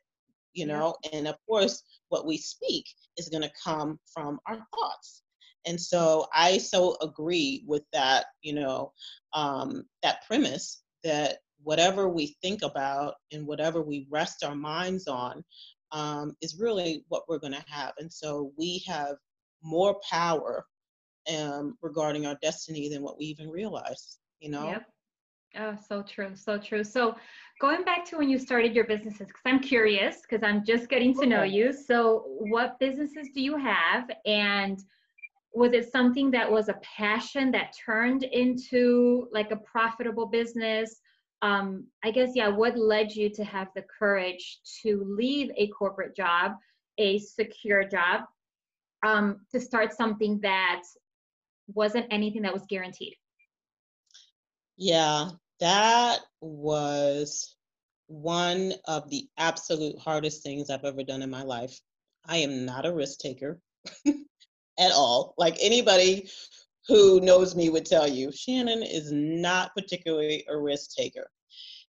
you 0.53 0.65
know? 0.65 0.95
And 1.11 1.27
of 1.27 1.35
course 1.47 1.83
what 2.09 2.25
we 2.25 2.37
speak 2.37 2.85
is 3.17 3.29
going 3.29 3.41
to 3.41 3.51
come 3.63 3.99
from 4.13 4.39
our 4.47 4.57
thoughts 4.73 5.22
and 5.65 5.79
so 5.79 6.27
I 6.33 6.57
so 6.57 6.97
agree 7.01 7.63
with 7.67 7.83
that, 7.93 8.25
you 8.41 8.53
know, 8.53 8.91
um, 9.33 9.85
that 10.01 10.25
premise 10.27 10.83
that 11.03 11.39
whatever 11.63 12.09
we 12.09 12.35
think 12.41 12.61
about 12.61 13.15
and 13.31 13.47
whatever 13.47 13.81
we 13.81 14.07
rest 14.09 14.43
our 14.43 14.55
minds 14.55 15.07
on 15.07 15.43
um, 15.91 16.35
is 16.41 16.59
really 16.59 17.05
what 17.07 17.23
we're 17.27 17.39
going 17.39 17.53
to 17.53 17.65
have. 17.67 17.93
And 17.99 18.11
so 18.11 18.51
we 18.57 18.83
have 18.87 19.15
more 19.61 19.99
power 20.09 20.65
um, 21.33 21.77
regarding 21.81 22.25
our 22.25 22.37
destiny 22.41 22.89
than 22.89 23.01
what 23.01 23.17
we 23.17 23.25
even 23.25 23.49
realize, 23.49 24.17
you 24.39 24.49
know? 24.49 24.69
Yep. 24.69 24.85
Oh, 25.55 25.77
so 25.87 26.01
true, 26.01 26.31
so 26.35 26.57
true. 26.57 26.83
So, 26.83 27.15
going 27.61 27.83
back 27.83 28.05
to 28.05 28.17
when 28.17 28.27
you 28.27 28.39
started 28.39 28.73
your 28.73 28.85
businesses, 28.85 29.27
because 29.27 29.43
I'm 29.45 29.59
curious, 29.59 30.21
because 30.21 30.43
I'm 30.43 30.65
just 30.65 30.89
getting 30.89 31.13
to 31.19 31.27
know 31.27 31.43
you. 31.43 31.71
So, 31.71 32.23
what 32.39 32.79
businesses 32.79 33.29
do 33.35 33.39
you 33.39 33.55
have, 33.57 34.09
and 34.25 34.83
was 35.53 35.73
it 35.73 35.91
something 35.91 36.31
that 36.31 36.51
was 36.51 36.69
a 36.69 36.79
passion 36.97 37.51
that 37.51 37.75
turned 37.85 38.23
into 38.23 39.27
like 39.31 39.51
a 39.51 39.57
profitable 39.57 40.25
business? 40.25 40.99
Um, 41.41 41.87
i 42.05 42.09
guess 42.09 42.29
yeah 42.35 42.47
what 42.47 42.77
led 42.77 43.11
you 43.11 43.29
to 43.31 43.43
have 43.43 43.67
the 43.75 43.83
courage 43.99 44.61
to 44.81 45.03
leave 45.05 45.51
a 45.57 45.67
corporate 45.67 46.15
job 46.15 46.53
a 46.97 47.19
secure 47.19 47.83
job 47.83 48.21
um, 49.05 49.41
to 49.51 49.59
start 49.59 49.91
something 49.93 50.39
that 50.41 50.83
wasn't 51.73 52.05
anything 52.11 52.43
that 52.43 52.53
was 52.53 52.65
guaranteed? 52.69 53.15
Yeah 54.77 55.31
that 55.59 56.19
was 56.41 57.55
one 58.07 58.73
of 58.85 59.09
the 59.09 59.27
absolute 59.37 59.97
hardest 59.97 60.43
things 60.43 60.69
i've 60.69 60.83
ever 60.83 61.03
done 61.03 61.21
in 61.21 61.29
my 61.29 61.43
life. 61.43 61.79
I 62.25 62.37
am 62.37 62.65
not 62.65 62.85
a 62.85 62.93
risk 62.93 63.19
taker 63.19 63.59
at 64.79 64.91
all. 64.91 65.33
Like 65.37 65.57
anybody 65.59 66.29
who 66.87 67.21
knows 67.21 67.55
me 67.55 67.69
would 67.69 67.85
tell 67.85 68.07
you, 68.07 68.31
Shannon 68.31 68.83
is 68.83 69.11
not 69.11 69.73
particularly 69.75 70.45
a 70.49 70.57
risk 70.57 70.95
taker. 70.95 71.29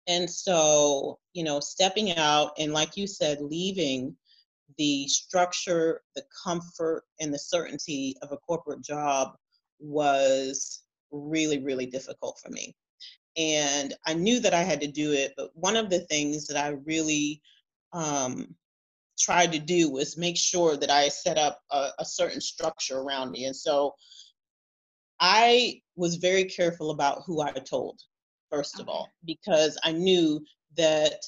And 0.08 0.29
so, 0.29 1.17
you 1.34 1.44
know, 1.44 1.60
stepping 1.60 2.15
out 2.15 2.51
and, 2.60 2.74
like 2.74 2.96
you 2.96 3.08
said, 3.08 3.41
leaving 3.41 4.15
the 4.77 5.08
structure, 5.08 6.01
the 6.15 6.24
comfort, 6.44 7.03
and 7.20 7.34
the 7.34 7.39
certainty 7.39 8.15
of 8.22 8.32
a 8.32 8.38
corporate 8.38 8.84
job 8.84 9.36
was 9.79 10.84
really, 11.12 11.63
really 11.63 11.88
difficult 11.88 12.39
for 12.44 12.51
me. 12.51 12.75
And 13.38 13.94
I 14.05 14.13
knew 14.13 14.39
that 14.41 14.53
I 14.53 14.62
had 14.62 14.79
to 14.82 14.88
do 14.88 15.12
it, 15.12 15.34
but 15.36 15.50
one 15.55 15.75
of 15.75 15.89
the 15.89 16.01
things 16.01 16.48
that 16.48 16.58
I 16.58 16.75
really 16.86 17.41
um, 17.91 18.55
tried 19.17 19.51
to 19.53 19.60
do 19.60 19.89
was 19.89 20.17
make 20.17 20.38
sure 20.38 20.77
that 20.77 20.89
I 20.89 21.10
set 21.10 21.38
up 21.38 21.60
a, 21.72 21.89
a 22.00 22.05
certain 22.05 22.41
structure 22.41 23.00
around 23.00 23.31
me. 23.31 23.45
And 23.45 23.55
so 23.55 23.93
I 25.19 25.81
was 25.95 26.15
very 26.15 26.45
careful 26.45 26.91
about 26.91 27.24
who 27.25 27.41
I 27.41 27.51
told, 27.51 28.00
first 28.51 28.79
of 28.79 28.89
all, 28.89 29.10
because 29.25 29.77
I 29.84 29.91
knew 29.91 30.43
that, 30.77 31.19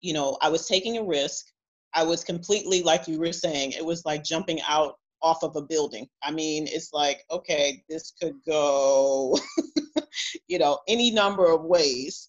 you 0.00 0.12
know, 0.12 0.38
I 0.40 0.48
was 0.48 0.66
taking 0.66 0.98
a 0.98 1.04
risk. 1.04 1.46
I 1.94 2.04
was 2.04 2.24
completely, 2.24 2.82
like 2.82 3.08
you 3.08 3.18
were 3.18 3.32
saying, 3.32 3.72
it 3.72 3.84
was 3.84 4.04
like 4.04 4.24
jumping 4.24 4.60
out 4.68 4.96
off 5.22 5.42
of 5.42 5.56
a 5.56 5.62
building. 5.62 6.06
I 6.22 6.30
mean, 6.30 6.66
it's 6.68 6.92
like, 6.92 7.24
okay, 7.30 7.82
this 7.88 8.12
could 8.20 8.34
go, 8.46 9.38
you 10.46 10.58
know, 10.58 10.78
any 10.86 11.10
number 11.10 11.50
of 11.50 11.64
ways. 11.64 12.28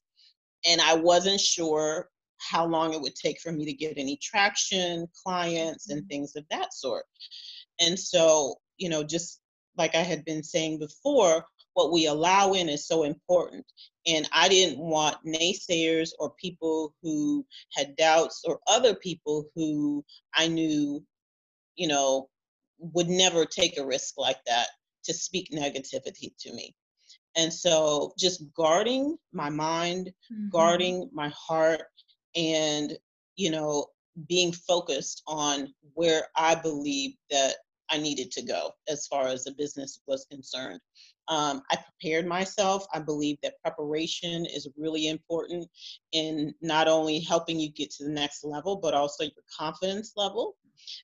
And 0.65 0.81
I 0.81 0.95
wasn't 0.95 1.39
sure 1.39 2.09
how 2.49 2.65
long 2.65 2.93
it 2.93 3.01
would 3.01 3.15
take 3.15 3.39
for 3.41 3.51
me 3.51 3.65
to 3.65 3.73
get 3.73 3.97
any 3.97 4.17
traction, 4.21 5.07
clients, 5.23 5.89
and 5.89 6.01
mm-hmm. 6.01 6.07
things 6.07 6.35
of 6.35 6.45
that 6.51 6.73
sort. 6.73 7.05
And 7.79 7.97
so, 7.99 8.55
you 8.77 8.89
know, 8.89 9.03
just 9.03 9.41
like 9.77 9.95
I 9.95 10.01
had 10.01 10.23
been 10.25 10.43
saying 10.43 10.79
before, 10.79 11.45
what 11.73 11.91
we 11.91 12.07
allow 12.07 12.53
in 12.53 12.69
is 12.69 12.87
so 12.87 13.03
important. 13.03 13.65
And 14.07 14.29
I 14.31 14.47
didn't 14.47 14.79
want 14.79 15.17
naysayers 15.25 16.11
or 16.19 16.33
people 16.41 16.93
who 17.01 17.45
had 17.75 17.95
doubts 17.97 18.43
or 18.45 18.59
other 18.67 18.95
people 18.95 19.49
who 19.55 20.05
I 20.33 20.47
knew, 20.47 21.03
you 21.75 21.87
know, 21.87 22.29
would 22.79 23.09
never 23.09 23.45
take 23.45 23.77
a 23.77 23.85
risk 23.85 24.17
like 24.17 24.39
that 24.47 24.67
to 25.03 25.13
speak 25.13 25.49
negativity 25.51 26.31
to 26.39 26.53
me. 26.53 26.73
And 27.35 27.51
so 27.51 28.13
just 28.17 28.43
guarding 28.53 29.17
my 29.33 29.49
mind, 29.49 30.13
mm-hmm. 30.31 30.49
guarding 30.49 31.09
my 31.13 31.31
heart, 31.35 31.83
and, 32.35 32.97
you 33.35 33.49
know, 33.49 33.87
being 34.27 34.51
focused 34.51 35.23
on 35.27 35.73
where 35.93 36.27
I 36.35 36.55
believe 36.55 37.15
that 37.29 37.55
I 37.89 37.97
needed 37.97 38.31
to 38.31 38.41
go 38.41 38.71
as 38.87 39.07
far 39.07 39.27
as 39.27 39.43
the 39.43 39.51
business 39.51 40.01
was 40.07 40.25
concerned. 40.29 40.79
Um, 41.27 41.63
I 41.71 41.77
prepared 41.77 42.27
myself. 42.27 42.85
I 42.93 42.99
believe 42.99 43.37
that 43.41 43.59
preparation 43.61 44.45
is 44.45 44.67
really 44.77 45.07
important 45.07 45.67
in 46.11 46.53
not 46.61 46.87
only 46.87 47.19
helping 47.19 47.59
you 47.59 47.71
get 47.71 47.91
to 47.91 48.05
the 48.05 48.11
next 48.11 48.43
level, 48.43 48.75
but 48.75 48.93
also 48.93 49.23
your 49.23 49.31
confidence 49.55 50.13
level. 50.15 50.55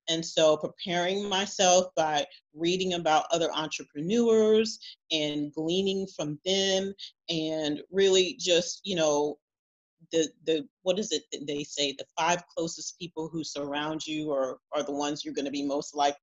And 0.09 0.23
so, 0.23 0.57
preparing 0.57 1.27
myself 1.27 1.87
by 1.95 2.25
reading 2.53 2.93
about 2.93 3.25
other 3.31 3.49
entrepreneurs 3.51 4.79
and 5.11 5.51
gleaning 5.53 6.05
from 6.15 6.39
them, 6.45 6.93
and 7.29 7.81
really 7.89 8.35
just, 8.37 8.81
you 8.83 8.95
know, 8.95 9.37
the 10.11 10.29
the 10.45 10.67
what 10.83 10.99
is 10.99 11.11
it 11.11 11.23
that 11.31 11.45
they 11.47 11.63
say 11.63 11.93
the 11.93 12.05
five 12.17 12.43
closest 12.47 12.97
people 12.99 13.27
who 13.27 13.43
surround 13.43 14.05
you 14.05 14.31
are 14.31 14.57
are 14.73 14.83
the 14.83 14.91
ones 14.91 15.23
you're 15.23 15.33
going 15.33 15.45
to 15.45 15.51
be 15.51 15.63
most 15.63 15.95
like 15.95 16.15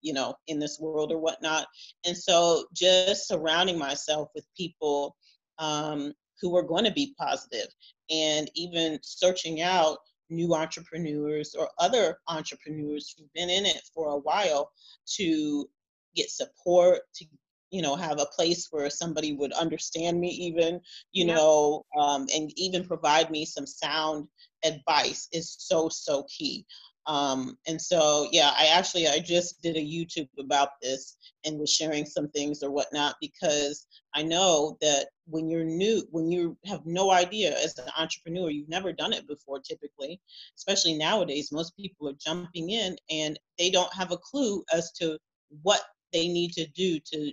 you 0.00 0.12
know 0.12 0.34
in 0.46 0.58
this 0.58 0.78
world 0.80 1.12
or 1.12 1.18
whatnot. 1.18 1.66
And 2.04 2.16
so 2.16 2.66
just 2.74 3.28
surrounding 3.28 3.78
myself 3.78 4.28
with 4.34 4.46
people 4.56 5.16
um, 5.58 6.12
who 6.40 6.56
are 6.56 6.62
going 6.62 6.84
to 6.84 6.92
be 6.92 7.14
positive 7.18 7.68
and 8.10 8.50
even 8.54 8.98
searching 9.02 9.62
out 9.62 9.98
new 10.30 10.54
entrepreneurs 10.54 11.54
or 11.58 11.68
other 11.78 12.18
entrepreneurs 12.28 13.14
who've 13.16 13.32
been 13.32 13.50
in 13.50 13.66
it 13.66 13.80
for 13.94 14.10
a 14.10 14.18
while 14.18 14.70
to 15.16 15.68
get 16.14 16.30
support 16.30 17.00
to 17.14 17.24
you 17.70 17.82
know 17.82 17.96
have 17.96 18.20
a 18.20 18.26
place 18.26 18.68
where 18.70 18.90
somebody 18.90 19.32
would 19.32 19.52
understand 19.52 20.20
me 20.20 20.28
even 20.28 20.80
you 21.12 21.26
yeah. 21.26 21.34
know 21.34 21.84
um, 21.98 22.26
and 22.34 22.52
even 22.56 22.84
provide 22.84 23.30
me 23.30 23.44
some 23.44 23.66
sound 23.66 24.26
advice 24.64 25.28
is 25.32 25.56
so 25.58 25.88
so 25.88 26.24
key 26.24 26.64
um, 27.06 27.56
and 27.66 27.80
so 27.80 28.28
yeah 28.32 28.52
i 28.56 28.66
actually 28.66 29.06
i 29.06 29.18
just 29.18 29.62
did 29.62 29.76
a 29.76 29.80
youtube 29.80 30.28
about 30.38 30.70
this 30.82 31.16
and 31.44 31.58
was 31.58 31.72
sharing 31.72 32.04
some 32.04 32.28
things 32.30 32.62
or 32.62 32.70
whatnot 32.70 33.14
because 33.20 33.86
i 34.14 34.22
know 34.22 34.76
that 34.80 35.06
when 35.26 35.48
you're 35.48 35.64
new 35.64 36.02
when 36.10 36.30
you 36.30 36.56
have 36.66 36.84
no 36.84 37.10
idea 37.10 37.56
as 37.62 37.76
an 37.78 37.88
entrepreneur 37.96 38.50
you've 38.50 38.68
never 38.68 38.92
done 38.92 39.12
it 39.12 39.26
before 39.28 39.60
typically 39.60 40.20
especially 40.56 40.94
nowadays 40.94 41.52
most 41.52 41.76
people 41.76 42.08
are 42.08 42.16
jumping 42.24 42.70
in 42.70 42.96
and 43.10 43.38
they 43.58 43.70
don't 43.70 43.92
have 43.94 44.12
a 44.12 44.18
clue 44.18 44.64
as 44.72 44.92
to 44.92 45.18
what 45.62 45.80
they 46.12 46.28
need 46.28 46.52
to 46.52 46.66
do 46.68 46.98
to 47.00 47.32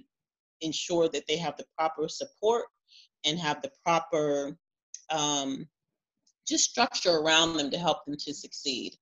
ensure 0.62 1.10
that 1.10 1.28
they 1.28 1.38
have 1.38 1.58
the 1.58 1.66
proper 1.78 2.08
support 2.08 2.66
and 3.26 3.40
have 3.40 3.62
the 3.62 3.72
proper 3.84 4.58
um, 5.10 5.68
just 6.48 6.70
structure 6.70 7.18
around 7.18 7.58
them 7.58 7.72
to 7.72 7.78
help 7.78 8.06
them 8.06 8.16
to 8.18 8.34
succeed. 8.34 8.94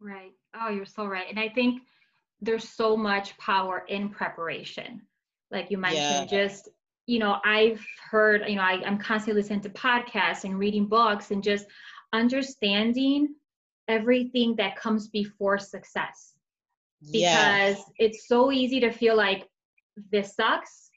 Right. 0.00 0.32
Oh, 0.54 0.68
you're 0.68 0.84
so 0.84 1.06
right. 1.06 1.26
And 1.30 1.38
I 1.38 1.48
think 1.48 1.82
there's 2.40 2.68
so 2.68 2.96
much 2.96 3.36
power 3.38 3.84
in 3.88 4.10
preparation. 4.10 5.02
Like 5.50 5.70
you 5.70 5.78
mentioned, 5.78 6.30
yeah. 6.30 6.44
just, 6.44 6.68
you 7.06 7.18
know, 7.18 7.38
I've 7.44 7.84
heard, 8.10 8.42
you 8.46 8.56
know, 8.56 8.62
I, 8.62 8.82
I'm 8.84 8.98
constantly 8.98 9.40
listening 9.40 9.60
to 9.62 9.70
podcasts 9.70 10.44
and 10.44 10.58
reading 10.58 10.86
books 10.86 11.30
and 11.30 11.42
just 11.42 11.66
understanding 12.12 13.34
everything 13.88 14.56
that 14.56 14.76
comes 14.76 15.08
before 15.08 15.58
success. 15.58 16.32
Because 17.12 17.76
it's 17.98 18.28
so 18.28 18.50
easy 18.50 18.80
to 18.80 18.90
feel 18.90 19.14
like 19.14 19.46
this 20.10 20.34
sucks 20.34 20.90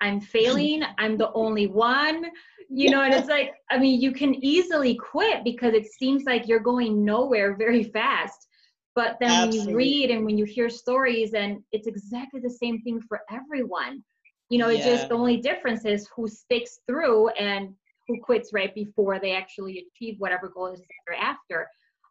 i'm 0.00 0.20
failing 0.20 0.82
i'm 0.98 1.16
the 1.16 1.32
only 1.32 1.66
one 1.66 2.24
you 2.68 2.90
know 2.90 3.02
and 3.02 3.14
it's 3.14 3.28
like 3.28 3.54
i 3.70 3.78
mean 3.78 4.00
you 4.00 4.12
can 4.12 4.34
easily 4.44 4.94
quit 4.94 5.42
because 5.44 5.74
it 5.74 5.86
seems 5.86 6.24
like 6.24 6.46
you're 6.46 6.60
going 6.60 7.04
nowhere 7.04 7.56
very 7.56 7.82
fast 7.82 8.46
but 8.94 9.16
then 9.20 9.30
Absolutely. 9.30 9.58
when 9.58 9.68
you 9.68 9.76
read 9.76 10.10
and 10.10 10.24
when 10.24 10.36
you 10.36 10.44
hear 10.44 10.68
stories 10.68 11.34
and 11.34 11.62
it's 11.72 11.86
exactly 11.86 12.40
the 12.40 12.50
same 12.50 12.80
thing 12.82 13.00
for 13.08 13.20
everyone 13.30 14.02
you 14.50 14.58
know 14.58 14.68
yeah. 14.68 14.78
it's 14.78 14.86
just 14.86 15.08
the 15.08 15.14
only 15.14 15.38
difference 15.38 15.84
is 15.84 16.08
who 16.14 16.28
sticks 16.28 16.80
through 16.86 17.28
and 17.30 17.70
who 18.06 18.18
quits 18.20 18.52
right 18.52 18.74
before 18.74 19.18
they 19.18 19.32
actually 19.32 19.86
achieve 19.94 20.16
whatever 20.18 20.48
goal 20.48 20.68
is 20.68 20.80
they're 21.06 21.16
after 21.16 21.66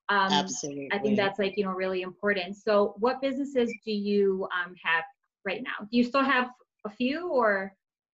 um, 0.10 0.32
Absolutely. 0.32 0.90
I 0.94 1.00
think 1.00 1.18
that's 1.18 1.38
like 1.38 1.58
you 1.58 1.66
know 1.66 1.72
really 1.72 2.02
important. 2.02 2.56
So, 2.56 2.96
what 2.98 3.22
businesses 3.22 3.74
do 3.84 3.92
you 3.92 4.48
um, 4.56 4.74
have 4.82 5.04
right 5.48 5.64
now. 5.64 5.88
Do 5.90 5.98
you 5.98 6.04
still 6.04 6.24
have 6.24 6.50
a 6.86 6.90
few 6.90 7.30
or? 7.30 7.74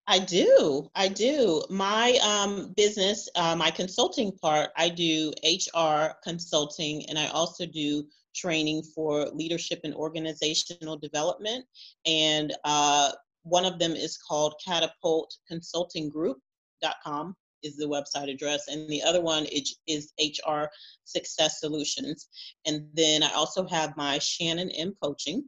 I 0.09 0.19
do. 0.19 0.89
I 0.95 1.09
do. 1.09 1.63
My 1.69 2.19
um, 2.25 2.73
business, 2.77 3.29
uh, 3.37 3.55
my 3.55 3.71
consulting 3.71 4.33
part, 4.33 4.71
I 4.75 4.89
do 4.89 5.33
HR 5.45 6.15
consulting 6.25 7.05
and 7.11 7.19
I 7.19 7.27
also 7.29 7.67
do 7.67 8.05
training 8.35 8.83
for 8.95 9.27
leadership 9.27 9.81
and 9.85 9.95
organizational 9.95 10.97
development. 10.97 11.67
And 12.07 12.55
uh, 12.65 13.13
one 13.43 13.67
of 13.67 13.79
them 13.79 13.93
is 13.93 14.17
called 14.17 14.55
Catapult 14.67 15.37
Consulting 15.47 16.09
Group.com 16.09 17.37
is 17.63 17.77
the 17.77 17.87
website 17.87 18.31
address 18.33 18.69
and 18.69 18.89
the 18.89 19.03
other 19.03 19.21
one 19.21 19.45
is, 19.47 19.79
is 19.89 20.13
hr 20.47 20.65
success 21.05 21.59
solutions 21.59 22.29
and 22.67 22.87
then 22.95 23.21
i 23.23 23.31
also 23.33 23.67
have 23.67 23.97
my 23.97 24.17
shannon 24.21 24.71
m 24.71 24.95
coaching 25.03 25.43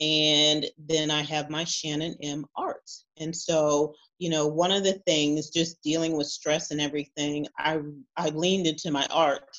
and 0.00 0.66
then 0.76 1.10
I 1.10 1.22
have 1.22 1.50
my 1.50 1.64
Shannon 1.64 2.16
M 2.22 2.46
Arts. 2.56 3.04
And 3.18 3.34
so, 3.34 3.94
you 4.18 4.28
know, 4.28 4.46
one 4.46 4.72
of 4.72 4.82
the 4.82 4.94
things 5.06 5.50
just 5.50 5.82
dealing 5.82 6.16
with 6.16 6.26
stress 6.26 6.70
and 6.70 6.80
everything, 6.80 7.46
I 7.58 7.80
I 8.16 8.30
leaned 8.30 8.66
into 8.66 8.90
my 8.90 9.06
art 9.10 9.56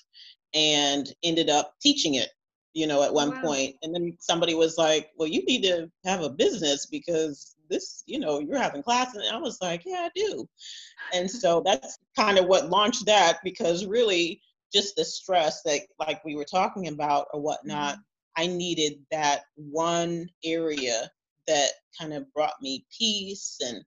and 0.53 1.11
ended 1.23 1.49
up 1.49 1.75
teaching 1.81 2.15
it, 2.15 2.29
you 2.73 2.87
know, 2.87 3.03
at 3.03 3.13
one 3.13 3.31
wow. 3.31 3.41
point. 3.41 3.75
And 3.81 3.95
then 3.95 4.17
somebody 4.19 4.55
was 4.55 4.77
like, 4.77 5.11
"Well, 5.17 5.27
you 5.27 5.43
need 5.45 5.63
to 5.63 5.89
have 6.03 6.21
a 6.21 6.29
business 6.29 6.85
because 6.85 7.55
this, 7.69 8.03
you 8.05 8.19
know, 8.19 8.39
you're 8.39 8.57
having 8.57 8.83
class." 8.83 9.15
And 9.15 9.23
I 9.31 9.37
was 9.37 9.59
like, 9.61 9.83
"Yeah, 9.85 10.07
I 10.07 10.11
do." 10.15 10.47
And 11.13 11.31
so 11.31 11.61
that's 11.65 11.97
kind 12.15 12.37
of 12.37 12.47
what 12.47 12.69
launched 12.69 13.05
that 13.05 13.39
because 13.43 13.85
really 13.85 14.41
just 14.73 14.97
the 14.97 15.05
stress 15.05 15.61
that 15.63 15.81
like 15.99 16.23
we 16.25 16.35
were 16.35 16.45
talking 16.45 16.89
about 16.89 17.27
or 17.33 17.39
whatnot 17.39 17.93
mm-hmm 17.93 18.01
I 18.37 18.47
needed 18.47 18.99
that 19.11 19.43
one 19.55 20.29
area 20.43 21.09
that 21.47 21.69
kind 21.99 22.13
of 22.13 22.31
brought 22.33 22.61
me 22.61 22.85
peace 22.97 23.57
and 23.65 23.83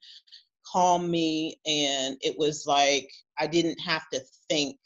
calmed 0.67 1.09
me. 1.09 1.61
And 1.67 2.17
it 2.21 2.39
was 2.39 2.67
like 2.67 3.11
I 3.39 3.47
didn't 3.47 3.81
have 3.81 4.09
to 4.13 4.21
think 4.49 4.77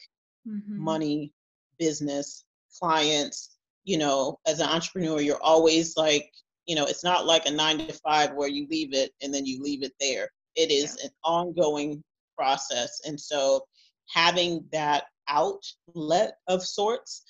mm-hmm. 0.46 0.78
money, 0.78 1.32
business, 1.78 2.44
clients. 2.78 3.56
You 3.84 3.98
know, 3.98 4.38
as 4.46 4.60
an 4.60 4.68
entrepreneur, 4.68 5.20
you're 5.20 5.42
always 5.42 5.96
like, 5.96 6.30
you 6.66 6.76
know, 6.76 6.84
it's 6.84 7.02
not 7.02 7.26
like 7.26 7.46
a 7.46 7.50
nine 7.50 7.78
to 7.78 7.92
five 7.92 8.32
where 8.34 8.48
you 8.48 8.66
leave 8.70 8.94
it 8.94 9.10
and 9.22 9.34
then 9.34 9.44
you 9.44 9.60
leave 9.60 9.82
it 9.82 9.92
there. 9.98 10.28
It 10.54 10.70
is 10.70 10.96
yeah. 10.98 11.06
an 11.06 11.10
ongoing 11.24 12.02
process. 12.36 13.00
And 13.04 13.20
so 13.20 13.66
having 14.08 14.64
that 14.72 15.04
outlet 15.28 16.34
of 16.48 16.62
sorts 16.62 17.24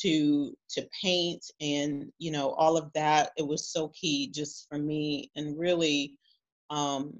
to 0.00 0.56
to 0.68 0.86
paint 1.02 1.44
and 1.60 2.12
you 2.18 2.30
know 2.30 2.50
all 2.50 2.76
of 2.76 2.92
that 2.92 3.32
it 3.36 3.46
was 3.46 3.68
so 3.68 3.88
key 3.88 4.30
just 4.30 4.66
for 4.68 4.78
me 4.78 5.30
and 5.36 5.58
really 5.58 6.16
um 6.70 7.12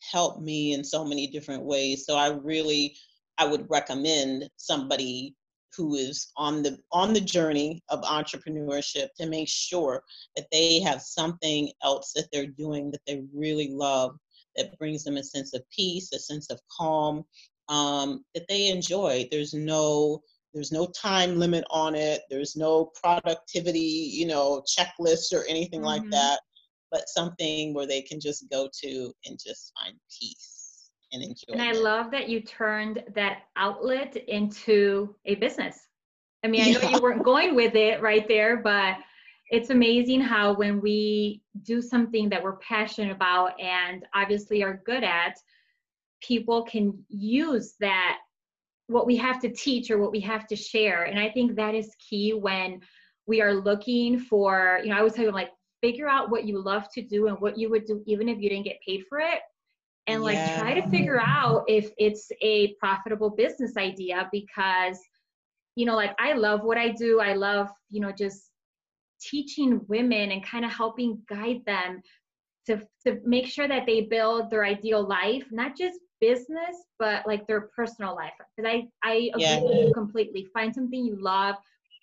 helped 0.00 0.40
me 0.40 0.72
in 0.72 0.84
so 0.84 1.04
many 1.04 1.26
different 1.26 1.64
ways. 1.64 2.04
So 2.06 2.16
i 2.16 2.28
really 2.28 2.96
i 3.38 3.44
would 3.44 3.66
recommend 3.70 4.48
somebody 4.56 5.34
who 5.76 5.94
is 5.94 6.32
on 6.36 6.62
the 6.62 6.78
on 6.92 7.12
the 7.12 7.20
journey 7.20 7.82
of 7.88 8.02
entrepreneurship 8.02 9.08
to 9.16 9.26
make 9.26 9.48
sure 9.48 10.02
that 10.36 10.46
they 10.50 10.80
have 10.80 11.02
something 11.02 11.70
else 11.84 12.12
that 12.14 12.28
they're 12.32 12.46
doing 12.46 12.90
that 12.90 13.02
they 13.06 13.22
really 13.34 13.70
love 13.70 14.16
that 14.56 14.76
brings 14.78 15.04
them 15.04 15.16
a 15.16 15.22
sense 15.22 15.54
of 15.54 15.62
peace 15.70 16.12
a 16.12 16.18
sense 16.18 16.50
of 16.50 16.60
calm 16.76 17.24
um, 17.68 18.24
that 18.34 18.46
they 18.48 18.68
enjoy. 18.68 19.28
There's 19.30 19.54
no 19.54 20.22
there's 20.54 20.72
no 20.72 20.86
time 20.86 21.38
limit 21.38 21.64
on 21.70 21.94
it. 21.94 22.22
There's 22.30 22.56
no 22.56 22.86
productivity, 23.00 23.78
you 23.78 24.26
know, 24.26 24.62
checklist 24.66 25.32
or 25.32 25.44
anything 25.48 25.80
mm-hmm. 25.80 26.02
like 26.02 26.10
that, 26.10 26.40
but 26.90 27.08
something 27.08 27.74
where 27.74 27.86
they 27.86 28.02
can 28.02 28.20
just 28.20 28.48
go 28.50 28.68
to 28.82 29.12
and 29.26 29.38
just 29.38 29.72
find 29.78 29.96
peace 30.18 30.90
and 31.12 31.22
enjoy. 31.22 31.52
And 31.52 31.62
I 31.62 31.72
love 31.72 32.10
that 32.12 32.28
you 32.28 32.40
turned 32.40 33.02
that 33.14 33.42
outlet 33.56 34.16
into 34.16 35.14
a 35.26 35.34
business. 35.36 35.78
I 36.44 36.48
mean, 36.48 36.62
I 36.62 36.70
know 36.80 36.88
you 36.90 37.02
weren't 37.02 37.24
going 37.24 37.54
with 37.54 37.74
it 37.74 38.00
right 38.00 38.26
there, 38.28 38.58
but 38.58 38.96
it's 39.50 39.70
amazing 39.70 40.20
how 40.20 40.54
when 40.54 40.80
we 40.80 41.42
do 41.62 41.80
something 41.82 42.28
that 42.28 42.42
we're 42.42 42.56
passionate 42.58 43.10
about 43.10 43.58
and 43.60 44.04
obviously 44.14 44.62
are 44.62 44.82
good 44.84 45.02
at, 45.02 45.36
people 46.20 46.62
can 46.62 47.04
use 47.08 47.74
that 47.80 48.18
what 48.88 49.06
we 49.06 49.16
have 49.16 49.40
to 49.40 49.50
teach 49.50 49.90
or 49.90 49.98
what 49.98 50.10
we 50.10 50.20
have 50.20 50.46
to 50.48 50.56
share. 50.56 51.04
And 51.04 51.18
I 51.18 51.30
think 51.30 51.54
that 51.56 51.74
is 51.74 51.94
key 52.08 52.34
when 52.34 52.80
we 53.26 53.40
are 53.40 53.54
looking 53.54 54.18
for, 54.18 54.80
you 54.82 54.90
know, 54.90 54.96
I 54.96 54.98
always 54.98 55.12
tell 55.12 55.24
you 55.24 55.32
like 55.32 55.50
figure 55.80 56.08
out 56.08 56.30
what 56.30 56.44
you 56.44 56.60
love 56.60 56.88
to 56.94 57.02
do 57.02 57.28
and 57.28 57.38
what 57.38 57.56
you 57.56 57.70
would 57.70 57.84
do 57.84 58.02
even 58.06 58.28
if 58.28 58.40
you 58.40 58.48
didn't 58.48 58.64
get 58.64 58.80
paid 58.86 59.04
for 59.08 59.20
it. 59.20 59.40
And 60.06 60.22
like 60.22 60.36
yeah. 60.36 60.58
try 60.58 60.80
to 60.80 60.88
figure 60.88 61.20
out 61.20 61.64
if 61.68 61.90
it's 61.98 62.30
a 62.40 62.74
profitable 62.80 63.30
business 63.30 63.76
idea 63.76 64.28
because 64.32 64.98
you 65.78 65.84
know, 65.84 65.94
like 65.94 66.16
I 66.18 66.32
love 66.32 66.64
what 66.64 66.76
I 66.76 66.88
do. 66.88 67.20
I 67.20 67.34
love, 67.34 67.68
you 67.88 68.00
know, 68.00 68.10
just 68.10 68.50
teaching 69.20 69.80
women 69.86 70.32
and 70.32 70.44
kind 70.44 70.64
of 70.64 70.72
helping 70.72 71.22
guide 71.28 71.60
them 71.66 72.02
to, 72.66 72.82
to 73.06 73.20
make 73.24 73.46
sure 73.46 73.68
that 73.68 73.86
they 73.86 74.00
build 74.00 74.50
their 74.50 74.64
ideal 74.64 75.06
life, 75.06 75.44
not 75.52 75.76
just 75.76 76.00
business, 76.20 76.76
but 76.98 77.26
like 77.26 77.46
their 77.46 77.62
personal 77.74 78.14
life. 78.14 78.32
Because 78.56 78.70
I, 78.70 78.88
I 79.08 79.30
agree 79.34 79.42
yeah. 79.42 79.60
with 79.60 79.86
you 79.86 79.92
completely. 79.94 80.46
Find 80.52 80.74
something 80.74 81.04
you 81.04 81.16
love. 81.20 81.56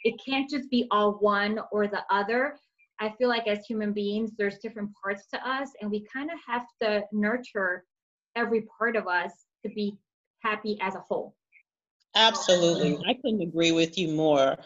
It 0.04 0.16
can't 0.24 0.50
just 0.50 0.70
be 0.70 0.88
all 0.92 1.14
one 1.14 1.60
or 1.72 1.88
the 1.88 2.04
other. 2.10 2.58
I 3.00 3.14
feel 3.18 3.28
like 3.28 3.48
as 3.48 3.66
human 3.66 3.92
beings, 3.92 4.32
there's 4.38 4.60
different 4.60 4.92
parts 5.02 5.28
to 5.34 5.50
us, 5.50 5.70
and 5.82 5.92
we 5.92 6.06
kind 6.12 6.30
of 6.32 6.38
have 6.48 6.66
to 6.82 7.04
nurture 7.12 7.84
every 8.36 8.68
part 8.78 8.96
of 8.96 9.08
us 9.08 9.32
to 9.64 9.70
be 9.74 9.98
happy 10.42 10.78
as 10.82 10.96
a 10.96 11.00
whole. 11.00 11.36
Absolutely. 12.16 12.98
I 13.06 13.16
couldn't 13.16 13.42
agree 13.42 13.74
with 13.74 13.98
you 13.98 14.10
more. 14.10 14.58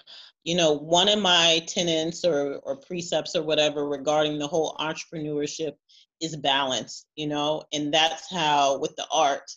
You 0.43 0.55
know, 0.55 0.73
one 0.73 1.09
of 1.09 1.19
my 1.19 1.63
tenets 1.67 2.23
or, 2.23 2.57
or 2.63 2.75
precepts 2.75 3.35
or 3.35 3.41
whatever 3.41 3.87
regarding 3.87 4.37
the 4.37 4.47
whole 4.47 4.75
entrepreneurship 4.79 5.73
is 6.21 6.35
balance, 6.35 7.05
you 7.15 7.27
know, 7.27 7.63
and 7.73 7.93
that's 7.93 8.31
how 8.31 8.77
with 8.79 8.95
the 8.95 9.07
art 9.11 9.49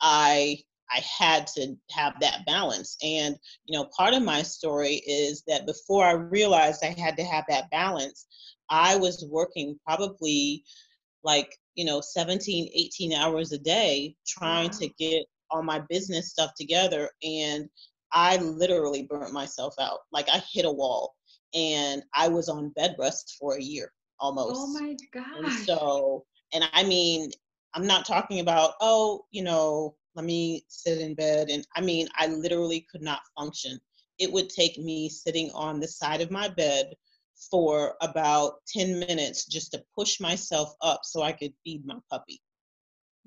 I 0.00 0.58
I 0.90 1.02
had 1.18 1.46
to 1.48 1.74
have 1.90 2.14
that 2.20 2.44
balance. 2.46 2.96
And, 3.02 3.36
you 3.64 3.76
know, 3.76 3.88
part 3.96 4.14
of 4.14 4.22
my 4.22 4.42
story 4.42 5.02
is 5.06 5.42
that 5.48 5.66
before 5.66 6.04
I 6.04 6.12
realized 6.12 6.84
I 6.84 6.94
had 6.98 7.16
to 7.16 7.24
have 7.24 7.44
that 7.48 7.70
balance, 7.70 8.26
I 8.70 8.96
was 8.96 9.26
working 9.30 9.78
probably 9.84 10.62
like, 11.24 11.56
you 11.74 11.84
know, 11.84 12.00
17, 12.00 12.68
18 12.72 13.12
hours 13.12 13.52
a 13.52 13.58
day 13.58 14.14
trying 14.26 14.70
wow. 14.70 14.78
to 14.78 14.88
get 14.98 15.24
all 15.50 15.62
my 15.62 15.80
business 15.88 16.30
stuff 16.30 16.52
together 16.56 17.10
and 17.22 17.68
I 18.12 18.36
literally 18.36 19.02
burnt 19.02 19.32
myself 19.32 19.74
out. 19.80 20.00
Like 20.12 20.28
I 20.28 20.42
hit 20.52 20.64
a 20.64 20.70
wall 20.70 21.16
and 21.54 22.02
I 22.14 22.28
was 22.28 22.48
on 22.48 22.70
bed 22.70 22.94
rest 22.98 23.36
for 23.40 23.56
a 23.56 23.62
year 23.62 23.90
Oh 24.24 24.38
almost. 24.38 24.60
Oh 24.60 24.66
my 24.68 24.96
god. 25.12 25.36
And 25.36 25.52
so 25.52 26.24
and 26.52 26.64
I 26.72 26.84
mean, 26.84 27.30
I'm 27.74 27.86
not 27.86 28.06
talking 28.06 28.40
about, 28.40 28.74
oh, 28.80 29.24
you 29.30 29.42
know, 29.42 29.96
let 30.14 30.24
me 30.24 30.64
sit 30.68 31.00
in 31.00 31.14
bed 31.14 31.50
and 31.50 31.66
I 31.76 31.80
mean, 31.80 32.08
I 32.16 32.28
literally 32.28 32.86
could 32.90 33.02
not 33.02 33.20
function. 33.36 33.80
It 34.18 34.32
would 34.32 34.48
take 34.48 34.78
me 34.78 35.08
sitting 35.08 35.50
on 35.54 35.80
the 35.80 35.88
side 35.88 36.20
of 36.20 36.30
my 36.30 36.48
bed 36.48 36.94
for 37.50 37.94
about 38.00 38.54
10 38.68 39.00
minutes 39.00 39.46
just 39.46 39.72
to 39.72 39.84
push 39.94 40.20
myself 40.20 40.74
up 40.82 41.00
so 41.04 41.22
I 41.22 41.32
could 41.32 41.52
feed 41.64 41.84
my 41.84 41.98
puppy. 42.10 42.40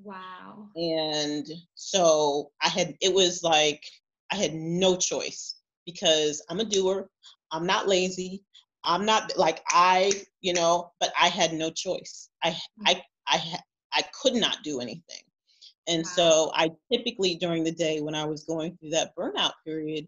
Wow. 0.02 0.70
And 0.76 1.46
so 1.76 2.52
I 2.62 2.70
had, 2.70 2.96
it 3.02 3.14
was 3.14 3.44
like, 3.44 3.84
I 4.32 4.36
had 4.36 4.54
no 4.54 4.96
choice 4.96 5.56
because 5.86 6.44
I'm 6.50 6.60
a 6.60 6.66
doer. 6.66 7.10
I'm 7.52 7.66
not 7.66 7.88
lazy. 7.88 8.44
I'm 8.88 9.06
not 9.06 9.38
like 9.38 9.62
I, 9.70 10.12
you 10.42 10.54
know, 10.54 10.92
but 11.00 11.14
I 11.22 11.28
had 11.28 11.54
no 11.54 11.70
choice. 11.70 12.30
I, 12.44 12.58
I. 12.88 13.04
I, 13.28 13.60
I 13.94 14.04
could 14.22 14.36
not 14.36 14.64
do 14.64 14.80
anything. 14.80 15.22
And 15.88 16.04
wow. 16.04 16.12
so 16.16 16.52
I 16.54 16.70
typically 16.92 17.36
during 17.36 17.64
the 17.64 17.72
day 17.72 18.02
when 18.02 18.16
I 18.16 18.26
was 18.26 18.44
going 18.44 18.78
through 18.78 18.92
that 18.92 19.16
burnout 19.16 19.54
period, 19.66 20.08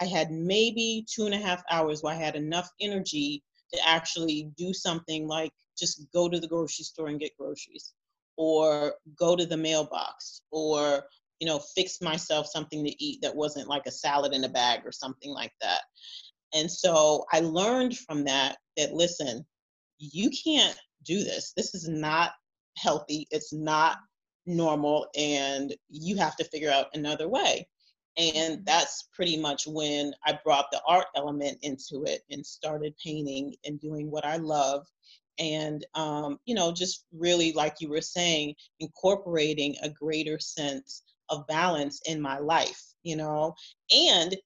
I 0.00 0.06
had 0.06 0.30
maybe 0.30 1.06
two 1.08 1.26
and 1.26 1.34
a 1.34 1.38
half 1.38 1.62
hours 1.70 2.02
where 2.02 2.14
I 2.14 2.18
had 2.18 2.36
enough 2.36 2.68
energy 2.80 3.42
to 3.72 3.88
actually 3.88 4.50
do 4.56 4.72
something 4.72 5.26
like 5.26 5.52
just 5.78 6.06
go 6.12 6.28
to 6.28 6.40
the 6.40 6.48
grocery 6.48 6.84
store 6.84 7.08
and 7.08 7.20
get 7.20 7.36
groceries 7.38 7.92
or 8.36 8.94
go 9.18 9.36
to 9.36 9.44
the 9.44 9.56
mailbox 9.56 10.42
or 10.50 11.04
you 11.40 11.46
know 11.46 11.58
fix 11.58 12.00
myself 12.00 12.46
something 12.46 12.84
to 12.84 13.04
eat 13.04 13.20
that 13.22 13.34
wasn't 13.34 13.68
like 13.68 13.86
a 13.86 13.90
salad 13.90 14.32
in 14.32 14.44
a 14.44 14.48
bag 14.48 14.80
or 14.84 14.92
something 14.92 15.30
like 15.30 15.52
that 15.60 15.82
and 16.54 16.70
so 16.70 17.24
i 17.32 17.40
learned 17.40 17.96
from 17.96 18.24
that 18.24 18.56
that 18.76 18.92
listen 18.92 19.44
you 19.98 20.30
can't 20.30 20.78
do 21.04 21.24
this. 21.24 21.52
This 21.56 21.74
is 21.74 21.88
not 21.88 22.32
healthy. 22.76 23.26
It's 23.30 23.52
not 23.52 23.98
normal 24.46 25.06
and 25.16 25.74
you 25.90 26.16
have 26.16 26.36
to 26.36 26.44
figure 26.44 26.70
out 26.70 26.86
another 26.94 27.28
way. 27.28 27.68
And 28.16 28.64
that's 28.64 29.08
pretty 29.12 29.36
much 29.36 29.66
when 29.66 30.12
i 30.26 30.38
brought 30.42 30.70
the 30.72 30.80
art 30.86 31.06
element 31.14 31.58
into 31.62 32.04
it 32.04 32.22
and 32.30 32.44
started 32.44 32.94
painting 33.04 33.54
and 33.64 33.78
doing 33.78 34.10
what 34.10 34.24
i 34.24 34.36
love 34.36 34.86
and 35.38 35.86
um, 35.94 36.38
you 36.46 36.54
know 36.54 36.72
just 36.72 37.04
really 37.12 37.52
like 37.52 37.76
you 37.78 37.90
were 37.90 38.00
saying 38.00 38.54
incorporating 38.80 39.76
a 39.82 39.90
greater 39.90 40.38
sense 40.38 41.02
of 41.28 41.46
balance 41.46 42.00
in 42.06 42.20
my 42.20 42.38
life 42.38 42.88
you 43.08 43.16
know? 43.16 43.54
And 43.94 44.36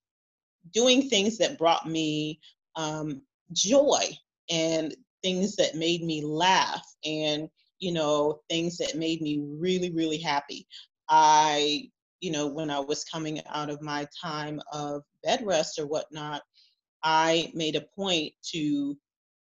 doing 0.72 1.08
things 1.08 1.38
that 1.38 1.58
brought 1.58 1.88
me 1.88 2.40
um, 2.76 3.22
joy 3.52 4.04
and 4.50 4.94
things 5.22 5.56
that 5.56 5.74
made 5.74 6.02
me 6.02 6.22
laugh 6.24 6.84
and 7.04 7.48
you 7.78 7.92
know 7.92 8.40
things 8.48 8.76
that 8.78 8.96
made 8.96 9.20
me 9.20 9.40
really 9.44 9.90
really 9.90 10.18
happy 10.18 10.66
i 11.08 11.82
you 12.20 12.30
know 12.30 12.46
when 12.46 12.70
i 12.70 12.78
was 12.78 13.04
coming 13.04 13.40
out 13.50 13.70
of 13.70 13.80
my 13.82 14.06
time 14.20 14.60
of 14.72 15.02
bed 15.22 15.40
rest 15.44 15.78
or 15.78 15.86
whatnot 15.86 16.42
i 17.04 17.50
made 17.54 17.76
a 17.76 17.84
point 17.96 18.32
to 18.42 18.96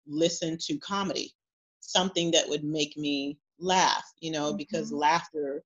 listen 0.06 0.56
to 0.58 0.78
comedy 0.78 1.32
something 1.80 2.30
that 2.30 2.48
would 2.48 2.64
make 2.64 2.96
me 2.96 3.38
laugh, 3.58 4.04
you 4.20 4.30
know, 4.30 4.48
mm-hmm. 4.48 4.56
because 4.56 4.92
laughter 4.92 5.62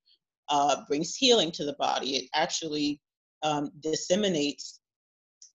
uh, 0.49 0.77
brings 0.89 1.15
healing 1.15 1.51
to 1.53 1.65
the 1.65 1.75
body. 1.75 2.17
It 2.17 2.31
actually 2.35 3.01
um, 3.43 3.71
disseminates 3.81 4.81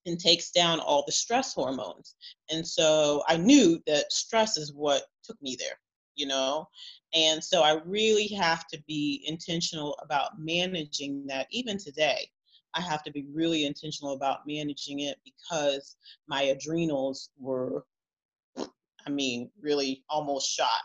and 0.07 0.19
takes 0.19 0.51
down 0.51 0.79
all 0.79 1.03
the 1.05 1.11
stress 1.11 1.53
hormones. 1.53 2.15
And 2.49 2.67
so 2.67 3.23
I 3.27 3.37
knew 3.37 3.81
that 3.85 4.11
stress 4.11 4.57
is 4.57 4.73
what 4.73 5.03
took 5.23 5.39
me 5.41 5.55
there, 5.59 5.79
you 6.15 6.25
know? 6.25 6.67
And 7.13 7.43
so 7.43 7.61
I 7.61 7.79
really 7.85 8.27
have 8.29 8.67
to 8.67 8.81
be 8.87 9.23
intentional 9.27 9.97
about 10.01 10.39
managing 10.39 11.25
that 11.27 11.47
even 11.51 11.77
today. 11.77 12.29
I 12.73 12.81
have 12.81 13.03
to 13.03 13.11
be 13.11 13.25
really 13.31 13.65
intentional 13.65 14.13
about 14.13 14.47
managing 14.47 15.01
it 15.01 15.17
because 15.23 15.95
my 16.27 16.43
adrenals 16.43 17.29
were 17.37 17.85
I 19.07 19.09
mean, 19.09 19.49
really 19.61 20.03
almost 20.09 20.49
shot 20.49 20.81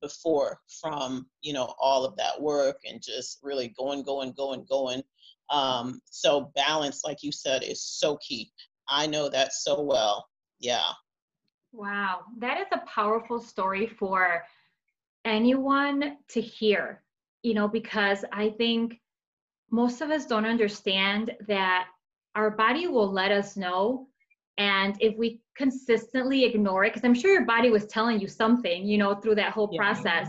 before 0.00 0.60
from, 0.80 1.26
you 1.42 1.52
know, 1.52 1.74
all 1.78 2.04
of 2.04 2.16
that 2.16 2.40
work 2.40 2.78
and 2.88 3.02
just 3.02 3.40
really 3.42 3.74
going, 3.76 4.04
going, 4.04 4.32
going, 4.32 4.64
going. 4.68 5.02
Um, 5.50 6.00
so 6.06 6.50
balance, 6.54 7.02
like 7.04 7.22
you 7.22 7.32
said, 7.32 7.62
is 7.62 7.82
so 7.82 8.18
key. 8.26 8.50
I 8.88 9.06
know 9.06 9.28
that 9.28 9.52
so 9.52 9.82
well. 9.82 10.26
Yeah. 10.60 10.90
Wow. 11.72 12.20
That 12.38 12.60
is 12.60 12.66
a 12.72 12.86
powerful 12.86 13.40
story 13.40 13.86
for 13.86 14.44
anyone 15.24 16.18
to 16.28 16.40
hear, 16.40 17.02
you 17.42 17.54
know, 17.54 17.68
because 17.68 18.24
I 18.32 18.50
think 18.50 19.00
most 19.70 20.00
of 20.00 20.10
us 20.10 20.26
don't 20.26 20.46
understand 20.46 21.32
that 21.48 21.86
our 22.34 22.50
body 22.50 22.86
will 22.86 23.10
let 23.10 23.32
us 23.32 23.56
know 23.56 24.08
and 24.56 24.96
if 25.00 25.16
we 25.16 25.40
consistently 25.56 26.44
ignore 26.44 26.84
it, 26.84 26.90
because 26.92 27.04
I'm 27.04 27.14
sure 27.14 27.32
your 27.32 27.44
body 27.44 27.70
was 27.70 27.86
telling 27.86 28.20
you 28.20 28.28
something, 28.28 28.86
you 28.86 28.98
know, 28.98 29.16
through 29.16 29.34
that 29.36 29.52
whole 29.52 29.68
yeah. 29.72 29.78
process. 29.78 30.28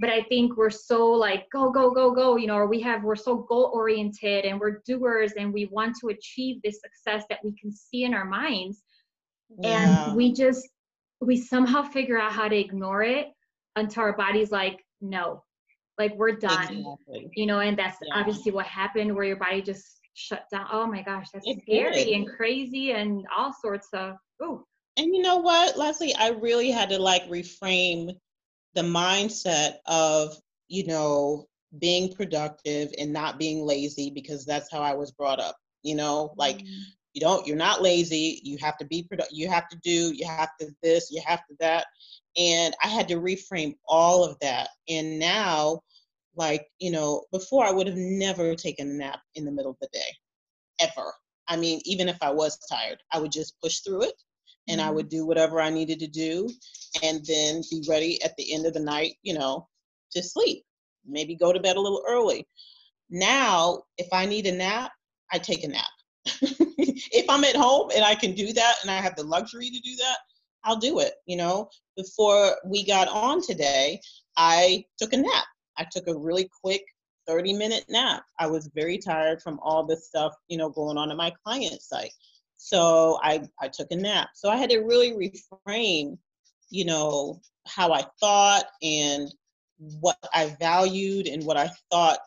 But 0.00 0.10
I 0.10 0.22
think 0.22 0.56
we're 0.56 0.70
so 0.70 1.06
like, 1.10 1.46
go, 1.50 1.70
go, 1.70 1.90
go, 1.90 2.12
go, 2.12 2.36
you 2.36 2.46
know, 2.46 2.54
or 2.54 2.68
we 2.68 2.80
have, 2.82 3.02
we're 3.02 3.16
so 3.16 3.36
goal 3.36 3.70
oriented 3.74 4.44
and 4.44 4.60
we're 4.60 4.80
doers 4.86 5.32
and 5.36 5.52
we 5.52 5.66
want 5.66 5.96
to 6.00 6.08
achieve 6.08 6.62
this 6.62 6.80
success 6.80 7.24
that 7.28 7.40
we 7.42 7.52
can 7.60 7.72
see 7.72 8.04
in 8.04 8.14
our 8.14 8.24
minds. 8.24 8.82
Yeah. 9.60 10.06
And 10.06 10.16
we 10.16 10.32
just, 10.32 10.68
we 11.20 11.36
somehow 11.36 11.82
figure 11.82 12.18
out 12.18 12.32
how 12.32 12.48
to 12.48 12.56
ignore 12.56 13.02
it 13.02 13.28
until 13.74 14.04
our 14.04 14.16
body's 14.16 14.52
like, 14.52 14.84
no, 15.00 15.42
like 15.98 16.14
we're 16.14 16.36
done, 16.36 16.62
exactly. 16.62 17.30
you 17.34 17.46
know, 17.46 17.58
and 17.60 17.76
that's 17.76 17.98
yeah. 18.02 18.14
obviously 18.14 18.52
what 18.52 18.66
happened 18.66 19.14
where 19.14 19.24
your 19.24 19.36
body 19.36 19.62
just 19.62 19.98
shut 20.14 20.44
down. 20.52 20.66
Oh 20.70 20.86
my 20.86 21.02
gosh, 21.02 21.26
that's 21.32 21.46
it 21.46 21.60
scary 21.62 22.04
did. 22.04 22.08
and 22.08 22.28
crazy 22.28 22.92
and 22.92 23.26
all 23.36 23.52
sorts 23.52 23.88
of. 23.92 24.14
Ooh. 24.42 24.64
And 24.96 25.14
you 25.14 25.22
know 25.22 25.36
what, 25.36 25.76
Leslie, 25.76 26.14
I 26.14 26.30
really 26.30 26.70
had 26.70 26.88
to 26.90 26.98
like 26.98 27.28
reframe 27.28 28.16
the 28.78 28.84
mindset 28.84 29.78
of 29.86 30.36
you 30.68 30.86
know 30.86 31.48
being 31.80 32.12
productive 32.12 32.92
and 32.96 33.12
not 33.12 33.36
being 33.36 33.66
lazy 33.66 34.08
because 34.08 34.46
that's 34.46 34.70
how 34.70 34.80
I 34.80 34.94
was 34.94 35.10
brought 35.10 35.40
up. 35.40 35.56
You 35.82 35.96
know, 35.96 36.32
like 36.36 36.58
mm. 36.58 36.68
you 37.12 37.20
don't 37.20 37.44
you're 37.44 37.56
not 37.56 37.82
lazy. 37.82 38.40
You 38.44 38.56
have 38.60 38.78
to 38.78 38.86
be 38.86 39.02
productive 39.02 39.36
you 39.36 39.48
have 39.48 39.68
to 39.70 39.78
do 39.82 40.12
you 40.14 40.24
have 40.26 40.50
to 40.60 40.68
this 40.80 41.10
you 41.10 41.20
have 41.26 41.40
to 41.48 41.56
that. 41.58 41.86
And 42.36 42.76
i 42.84 42.86
had 42.86 43.08
to 43.08 43.16
reframe 43.16 43.74
all 43.88 44.22
of 44.22 44.38
that. 44.40 44.68
And 44.88 45.18
now 45.18 45.80
like 46.36 46.68
you 46.78 46.92
know 46.92 47.24
before 47.32 47.64
i 47.64 47.72
would 47.72 47.88
have 47.88 47.96
never 47.96 48.54
taken 48.54 48.88
a 48.90 48.92
nap 48.92 49.20
in 49.34 49.44
the 49.44 49.50
middle 49.50 49.72
of 49.72 49.78
the 49.80 49.88
day 49.92 50.10
ever. 50.78 51.12
I 51.48 51.56
mean 51.56 51.80
even 51.84 52.08
if 52.08 52.18
i 52.22 52.30
was 52.30 52.56
tired 52.70 52.98
i 53.12 53.18
would 53.18 53.32
just 53.32 53.60
push 53.60 53.80
through 53.80 54.02
it 54.02 54.22
and 54.68 54.80
mm-hmm. 54.80 54.88
i 54.88 54.92
would 54.92 55.08
do 55.08 55.26
whatever 55.26 55.60
i 55.60 55.70
needed 55.70 55.98
to 55.98 56.06
do 56.06 56.48
and 57.02 57.24
then 57.26 57.62
be 57.70 57.84
ready 57.88 58.22
at 58.22 58.36
the 58.36 58.54
end 58.54 58.66
of 58.66 58.72
the 58.72 58.80
night 58.80 59.14
you 59.22 59.34
know 59.34 59.66
to 60.10 60.22
sleep 60.22 60.64
maybe 61.06 61.34
go 61.34 61.52
to 61.52 61.60
bed 61.60 61.76
a 61.76 61.80
little 61.80 62.02
early 62.08 62.46
now 63.10 63.82
if 63.96 64.08
i 64.12 64.24
need 64.26 64.46
a 64.46 64.52
nap 64.52 64.90
i 65.32 65.38
take 65.38 65.64
a 65.64 65.68
nap 65.68 65.84
if 66.78 67.28
I'm 67.28 67.44
at 67.44 67.56
home 67.56 67.90
and 67.94 68.04
I 68.04 68.14
can 68.14 68.32
do 68.32 68.52
that 68.52 68.74
and 68.82 68.90
I 68.90 69.00
have 69.00 69.16
the 69.16 69.24
luxury 69.24 69.70
to 69.70 69.80
do 69.80 69.96
that, 69.96 70.18
I'll 70.64 70.76
do 70.76 71.00
it. 71.00 71.14
You 71.26 71.36
know, 71.36 71.68
before 71.96 72.56
we 72.66 72.84
got 72.84 73.08
on 73.08 73.42
today, 73.42 74.00
I 74.36 74.84
took 74.98 75.12
a 75.12 75.16
nap. 75.16 75.44
I 75.76 75.86
took 75.90 76.08
a 76.08 76.16
really 76.16 76.48
quick 76.62 76.82
30 77.26 77.52
minute 77.54 77.84
nap. 77.88 78.22
I 78.38 78.46
was 78.46 78.70
very 78.74 78.98
tired 78.98 79.42
from 79.42 79.58
all 79.62 79.86
the 79.86 79.96
stuff, 79.96 80.34
you 80.48 80.58
know, 80.58 80.70
going 80.70 80.96
on 80.96 81.10
at 81.10 81.16
my 81.16 81.32
client 81.44 81.80
site. 81.82 82.12
So 82.58 83.18
I, 83.22 83.48
I 83.60 83.68
took 83.68 83.90
a 83.90 83.96
nap. 83.96 84.30
So 84.34 84.50
I 84.50 84.56
had 84.56 84.70
to 84.70 84.80
really 84.80 85.12
reframe, 85.12 86.18
you 86.70 86.84
know, 86.84 87.40
how 87.66 87.92
I 87.92 88.04
thought 88.20 88.64
and 88.82 89.32
what 89.78 90.18
I 90.34 90.56
valued 90.60 91.28
and 91.28 91.44
what 91.44 91.56
I 91.56 91.70
thought 91.90 92.18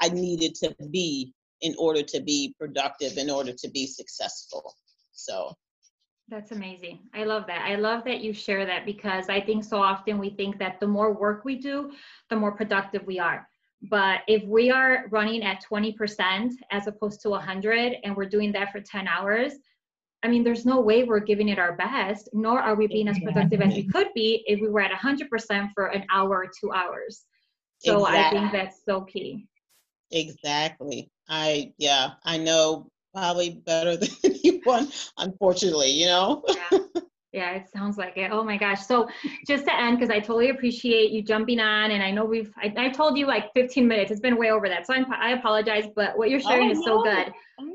I 0.00 0.08
needed 0.08 0.54
to 0.56 0.74
be 0.90 1.32
in 1.60 1.74
order 1.78 2.02
to 2.02 2.20
be 2.20 2.54
productive, 2.58 3.18
in 3.18 3.30
order 3.30 3.52
to 3.52 3.68
be 3.68 3.86
successful. 3.86 4.74
So 5.12 5.54
that's 6.28 6.50
amazing. 6.50 7.00
I 7.14 7.24
love 7.24 7.46
that. 7.46 7.62
I 7.62 7.76
love 7.76 8.04
that 8.04 8.20
you 8.20 8.32
share 8.32 8.66
that 8.66 8.84
because 8.84 9.28
I 9.28 9.40
think 9.40 9.64
so 9.64 9.78
often 9.78 10.18
we 10.18 10.30
think 10.30 10.58
that 10.58 10.80
the 10.80 10.86
more 10.86 11.12
work 11.12 11.44
we 11.44 11.56
do, 11.56 11.92
the 12.30 12.36
more 12.36 12.52
productive 12.52 13.06
we 13.06 13.18
are. 13.18 13.48
But 13.82 14.20
if 14.26 14.42
we 14.44 14.70
are 14.70 15.04
running 15.10 15.42
at 15.42 15.62
20% 15.70 16.50
as 16.70 16.86
opposed 16.86 17.20
to 17.22 17.30
100 17.30 17.96
and 18.02 18.16
we're 18.16 18.28
doing 18.28 18.52
that 18.52 18.72
for 18.72 18.80
10 18.80 19.06
hours, 19.06 19.52
I 20.22 20.28
mean, 20.28 20.42
there's 20.42 20.64
no 20.64 20.80
way 20.80 21.04
we're 21.04 21.20
giving 21.20 21.50
it 21.50 21.58
our 21.58 21.76
best, 21.76 22.28
nor 22.32 22.58
are 22.60 22.74
we 22.74 22.86
being 22.86 23.06
as 23.06 23.18
productive 23.18 23.60
as 23.60 23.74
we 23.74 23.86
could 23.86 24.08
be 24.14 24.42
if 24.46 24.60
we 24.60 24.68
were 24.68 24.80
at 24.80 24.90
100% 24.90 25.70
for 25.74 25.86
an 25.86 26.04
hour 26.10 26.30
or 26.30 26.50
two 26.60 26.72
hours. 26.72 27.24
So 27.78 28.06
exactly. 28.06 28.38
I 28.38 28.40
think 28.40 28.52
that's 28.52 28.84
so 28.84 29.02
key. 29.02 29.46
Exactly. 30.10 31.10
I 31.28 31.72
yeah, 31.78 32.12
I 32.24 32.38
know 32.38 32.88
probably 33.14 33.50
better 33.50 33.96
than 33.96 34.08
anyone, 34.24 34.90
unfortunately, 35.18 35.90
you 35.90 36.06
know? 36.06 36.42
yeah. 36.48 36.78
Yeah, 37.36 37.56
it 37.56 37.68
sounds 37.70 37.98
like 37.98 38.16
it. 38.16 38.30
Oh 38.32 38.42
my 38.42 38.56
gosh. 38.56 38.86
So 38.86 39.08
just 39.46 39.66
to 39.66 39.78
end, 39.78 39.98
because 39.98 40.10
I 40.10 40.20
totally 40.20 40.48
appreciate 40.48 41.10
you 41.10 41.22
jumping 41.22 41.60
on 41.60 41.90
and 41.90 42.02
I 42.02 42.10
know 42.10 42.24
we've 42.24 42.50
I, 42.56 42.72
I, 42.78 42.88
told 42.88 43.18
you 43.18 43.26
like 43.26 43.52
15 43.52 43.86
minutes. 43.86 44.10
It's 44.10 44.20
been 44.20 44.38
way 44.38 44.50
over 44.50 44.70
that. 44.70 44.86
So 44.86 44.94
I'm, 44.94 45.04
i 45.12 45.32
apologize, 45.32 45.84
but 45.94 46.16
what 46.16 46.30
you're 46.30 46.40
sharing 46.40 46.68
oh, 46.68 46.72
is 46.72 46.82
so 46.82 47.02
good. 47.02 47.30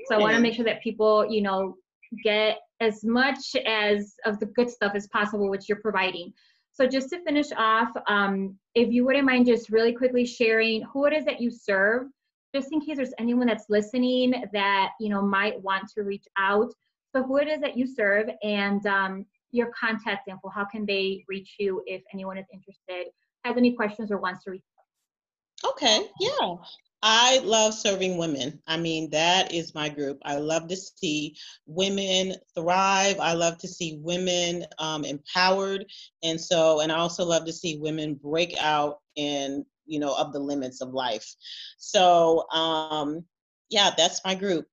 So 0.08 0.16
I 0.16 0.18
want 0.18 0.36
to 0.36 0.42
make 0.42 0.56
sure 0.56 0.66
that 0.66 0.82
people, 0.82 1.28
you 1.30 1.44
know, 1.44 1.76
get 2.24 2.58
as 2.80 3.04
much 3.04 3.56
as 3.68 4.16
of 4.26 4.40
the 4.40 4.48
good 4.48 4.70
stuff 4.70 4.94
as 4.96 5.08
possible 5.10 5.48
which 5.48 5.70
you're 5.70 5.80
providing. 5.80 6.34
So 6.74 6.88
just 6.88 7.10
to 7.10 7.22
finish 7.24 7.52
off, 7.56 7.90
um, 8.08 8.58
if 8.74 8.92
you 8.92 9.06
wouldn't 9.06 9.26
mind 9.26 9.46
just 9.46 9.70
really 9.70 9.94
quickly 9.94 10.26
sharing 10.26 10.82
who 10.92 11.06
it 11.06 11.14
is 11.14 11.24
that 11.26 11.40
you 11.40 11.52
serve 11.52 12.08
just 12.54 12.74
in 12.74 12.82
case 12.82 12.98
there's 12.98 13.14
anyone 13.18 13.48
that's 13.48 13.70
listening 13.70 14.34
that 14.52 14.90
you 15.00 15.08
know 15.08 15.22
might 15.22 15.62
want 15.62 15.88
to 15.88 16.02
reach 16.02 16.26
out 16.38 16.74
so 17.14 17.24
who 17.24 17.38
it 17.38 17.48
is 17.48 17.62
that 17.62 17.78
you 17.78 17.86
serve 17.86 18.30
and 18.44 18.86
um, 18.86 19.26
your 19.52 19.72
contact 19.80 20.28
info 20.28 20.50
how 20.50 20.66
can 20.66 20.86
they 20.86 21.24
reach 21.28 21.56
you 21.60 21.82
if 21.86 22.02
anyone 22.14 22.38
is 22.38 22.46
interested 22.54 23.12
has 23.44 23.58
any 23.58 23.74
questions 23.74 24.12
or 24.12 24.18
wants 24.18 24.44
to 24.44 24.52
reach 24.52 24.64
out 24.78 25.72
okay 25.72 26.08
yeah 26.20 26.56
I 27.04 27.40
love 27.40 27.74
serving 27.74 28.20
women. 28.20 28.62
I 28.68 28.78
mean, 28.78 29.10
that 29.10 29.52
is 29.52 29.74
my 29.74 29.90
group. 29.90 30.20
I 30.24 30.36
love 30.36 30.68
to 30.68 30.76
see 30.76 31.36
women 31.66 32.36
thrive. 32.54 33.20
I 33.20 33.34
love 33.34 33.58
to 33.58 33.68
see 33.68 33.98
women 34.04 34.68
um, 34.78 35.04
empowered. 35.04 35.88
And 36.22 36.40
so, 36.40 36.82
and 36.82 36.92
I 36.92 36.98
also 36.98 37.26
love 37.26 37.46
to 37.46 37.54
see 37.54 37.80
women 37.80 38.14
break 38.14 38.56
out 38.60 39.00
and 39.18 39.66
you 39.92 40.00
know 40.00 40.16
of 40.16 40.32
the 40.34 40.40
limits 40.40 40.82
of 40.82 40.94
life 40.94 41.36
so 41.78 42.48
um 42.52 43.24
yeah 43.70 43.92
that's 43.98 44.22
my 44.24 44.34
group 44.34 44.66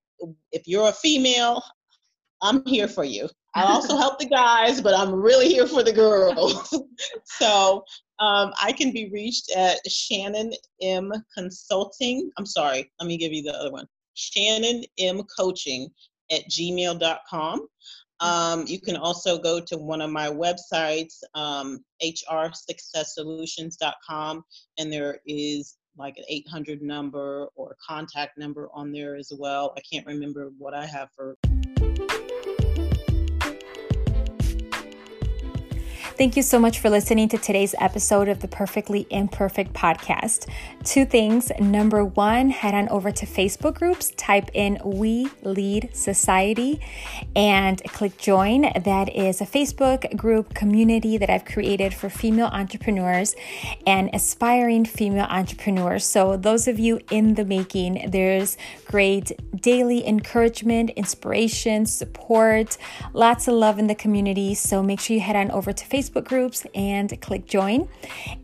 if 0.53 0.67
you're 0.67 0.89
a 0.89 0.93
female 0.93 1.63
i'm 2.43 2.65
here 2.67 2.89
for 2.89 3.05
you 3.05 3.29
i 3.55 3.63
also 3.65 3.97
help 3.97 4.19
the 4.19 4.27
guys 4.27 4.81
but 4.81 4.95
i'm 4.95 5.13
really 5.13 5.49
here 5.49 5.67
for 5.67 5.83
the 5.83 5.93
girls 5.93 6.79
so 7.25 7.85
um, 8.21 8.53
i 8.61 8.73
can 8.73 8.93
be 8.93 9.11
reached 9.13 9.51
at 9.57 9.79
shannon 9.89 10.53
m 10.83 11.13
consulting 11.37 12.31
i'm 12.39 12.47
sorry 12.47 12.91
let 13.01 13.07
me 13.07 13.17
give 13.17 13.33
you 13.33 13.43
the 13.43 13.55
other 13.55 13.73
one 13.73 13.87
shannon 14.15 14.83
m 14.99 15.23
coaching 15.37 15.89
at 16.31 16.43
gmail.com 16.51 17.67
um, 18.21 18.67
you 18.67 18.81
can 18.81 18.97
also 18.97 19.39
go 19.39 19.61
to 19.61 19.77
one 19.77 20.01
of 20.01 20.11
my 20.11 20.27
websites, 20.29 21.23
um, 21.35 21.85
hrsuccesssolutions.com, 22.03 24.45
and 24.79 24.93
there 24.93 25.21
is 25.27 25.77
like 25.97 26.17
an 26.17 26.25
800 26.29 26.83
number 26.83 27.47
or 27.55 27.77
contact 27.87 28.37
number 28.39 28.69
on 28.73 28.91
there 28.93 29.15
as 29.17 29.31
well. 29.37 29.75
I 29.77 29.81
can't 29.93 30.07
remember 30.07 30.53
what 30.59 30.73
I 30.75 30.87
have 30.87 31.11
for. 31.15 31.37
Thank 36.19 36.37
you 36.37 36.43
so 36.43 36.59
much 36.59 36.81
for 36.81 36.91
listening 36.91 37.29
to 37.29 37.39
today's 37.39 37.77
episode 37.79 38.27
of 38.27 38.41
the 38.41 38.49
Perfectly 38.49 39.07
Imperfect 39.09 39.73
podcast. 39.73 40.49
Two 40.83 41.05
things. 41.05 41.53
Number 41.61 42.05
one, 42.05 42.51
head 42.51 42.75
on 42.75 42.89
over 42.89 43.13
to 43.13 43.25
Facebook 43.25 43.77
groups, 43.77 44.11
type 44.17 44.51
in 44.53 44.81
We 44.83 45.29
Lead 45.45 45.91
Society, 45.93 46.81
and 47.37 47.81
click 47.85 48.19
join. 48.19 48.63
That 48.63 49.15
is 49.15 49.41
a 49.41 49.47
Facebook 49.47 50.17
group 50.17 50.55
community 50.55 51.19
that 51.19 51.31
I've 51.31 51.45
created 51.45 51.95
for 51.95 52.11
female 52.11 52.49
entrepreneurs 52.49 53.37
and 53.87 54.11
aspiring 54.13 54.87
female 54.87 55.27
entrepreneurs. 55.31 56.05
So, 56.05 56.37
those 56.37 56.67
of 56.67 56.81
you 56.81 56.99
in 57.13 57.35
the 57.35 57.45
making, 57.45 58.11
there's 58.11 58.57
great 58.87 59.31
daily 59.55 60.05
encouragement, 60.05 60.91
inspiration, 60.97 61.87
support, 61.87 62.77
lots 63.13 63.47
of 63.47 63.55
love 63.55 63.79
in 63.79 63.87
the 63.87 63.95
community. 63.95 64.55
So, 64.55 64.83
make 64.83 64.99
sure 64.99 65.15
you 65.15 65.23
head 65.23 65.37
on 65.37 65.53
over 65.53 65.73
to 65.73 65.85
Facebook 65.87 66.08
Facebook 66.09 66.25
groups 66.25 66.67
and 66.75 67.21
click 67.21 67.47
join. 67.47 67.89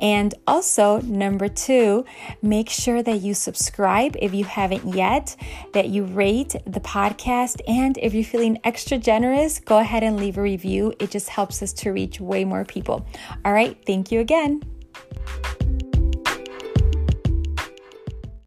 And 0.00 0.35
also, 0.46 1.00
number 1.00 1.48
two, 1.48 2.05
make 2.42 2.68
sure 2.68 3.03
that 3.03 3.20
you 3.20 3.35
subscribe 3.35 4.16
if 4.18 4.35
you 4.35 4.44
haven't 4.44 4.94
yet, 4.94 5.37
that 5.72 5.88
you 5.88 6.05
rate 6.05 6.57
the 6.66 6.81
podcast. 6.81 7.61
And 7.66 7.98
if 7.98 8.14
you're 8.14 8.24
feeling 8.24 8.59
extra 8.64 8.98
generous, 8.98 9.59
go 9.61 9.79
ahead 9.79 10.03
and 10.03 10.16
leave 10.16 10.38
a 10.38 10.42
review. 10.42 10.92
It 10.98 11.11
just 11.11 11.29
helps 11.29 11.62
us 11.62 11.72
to 11.74 11.92
reach 11.92 12.20
way 12.20 12.44
more 12.44 12.64
people. 12.64 13.07
All 13.44 13.53
right. 13.53 13.77
Thank 13.87 14.11
you 14.12 14.20
again. 14.20 14.62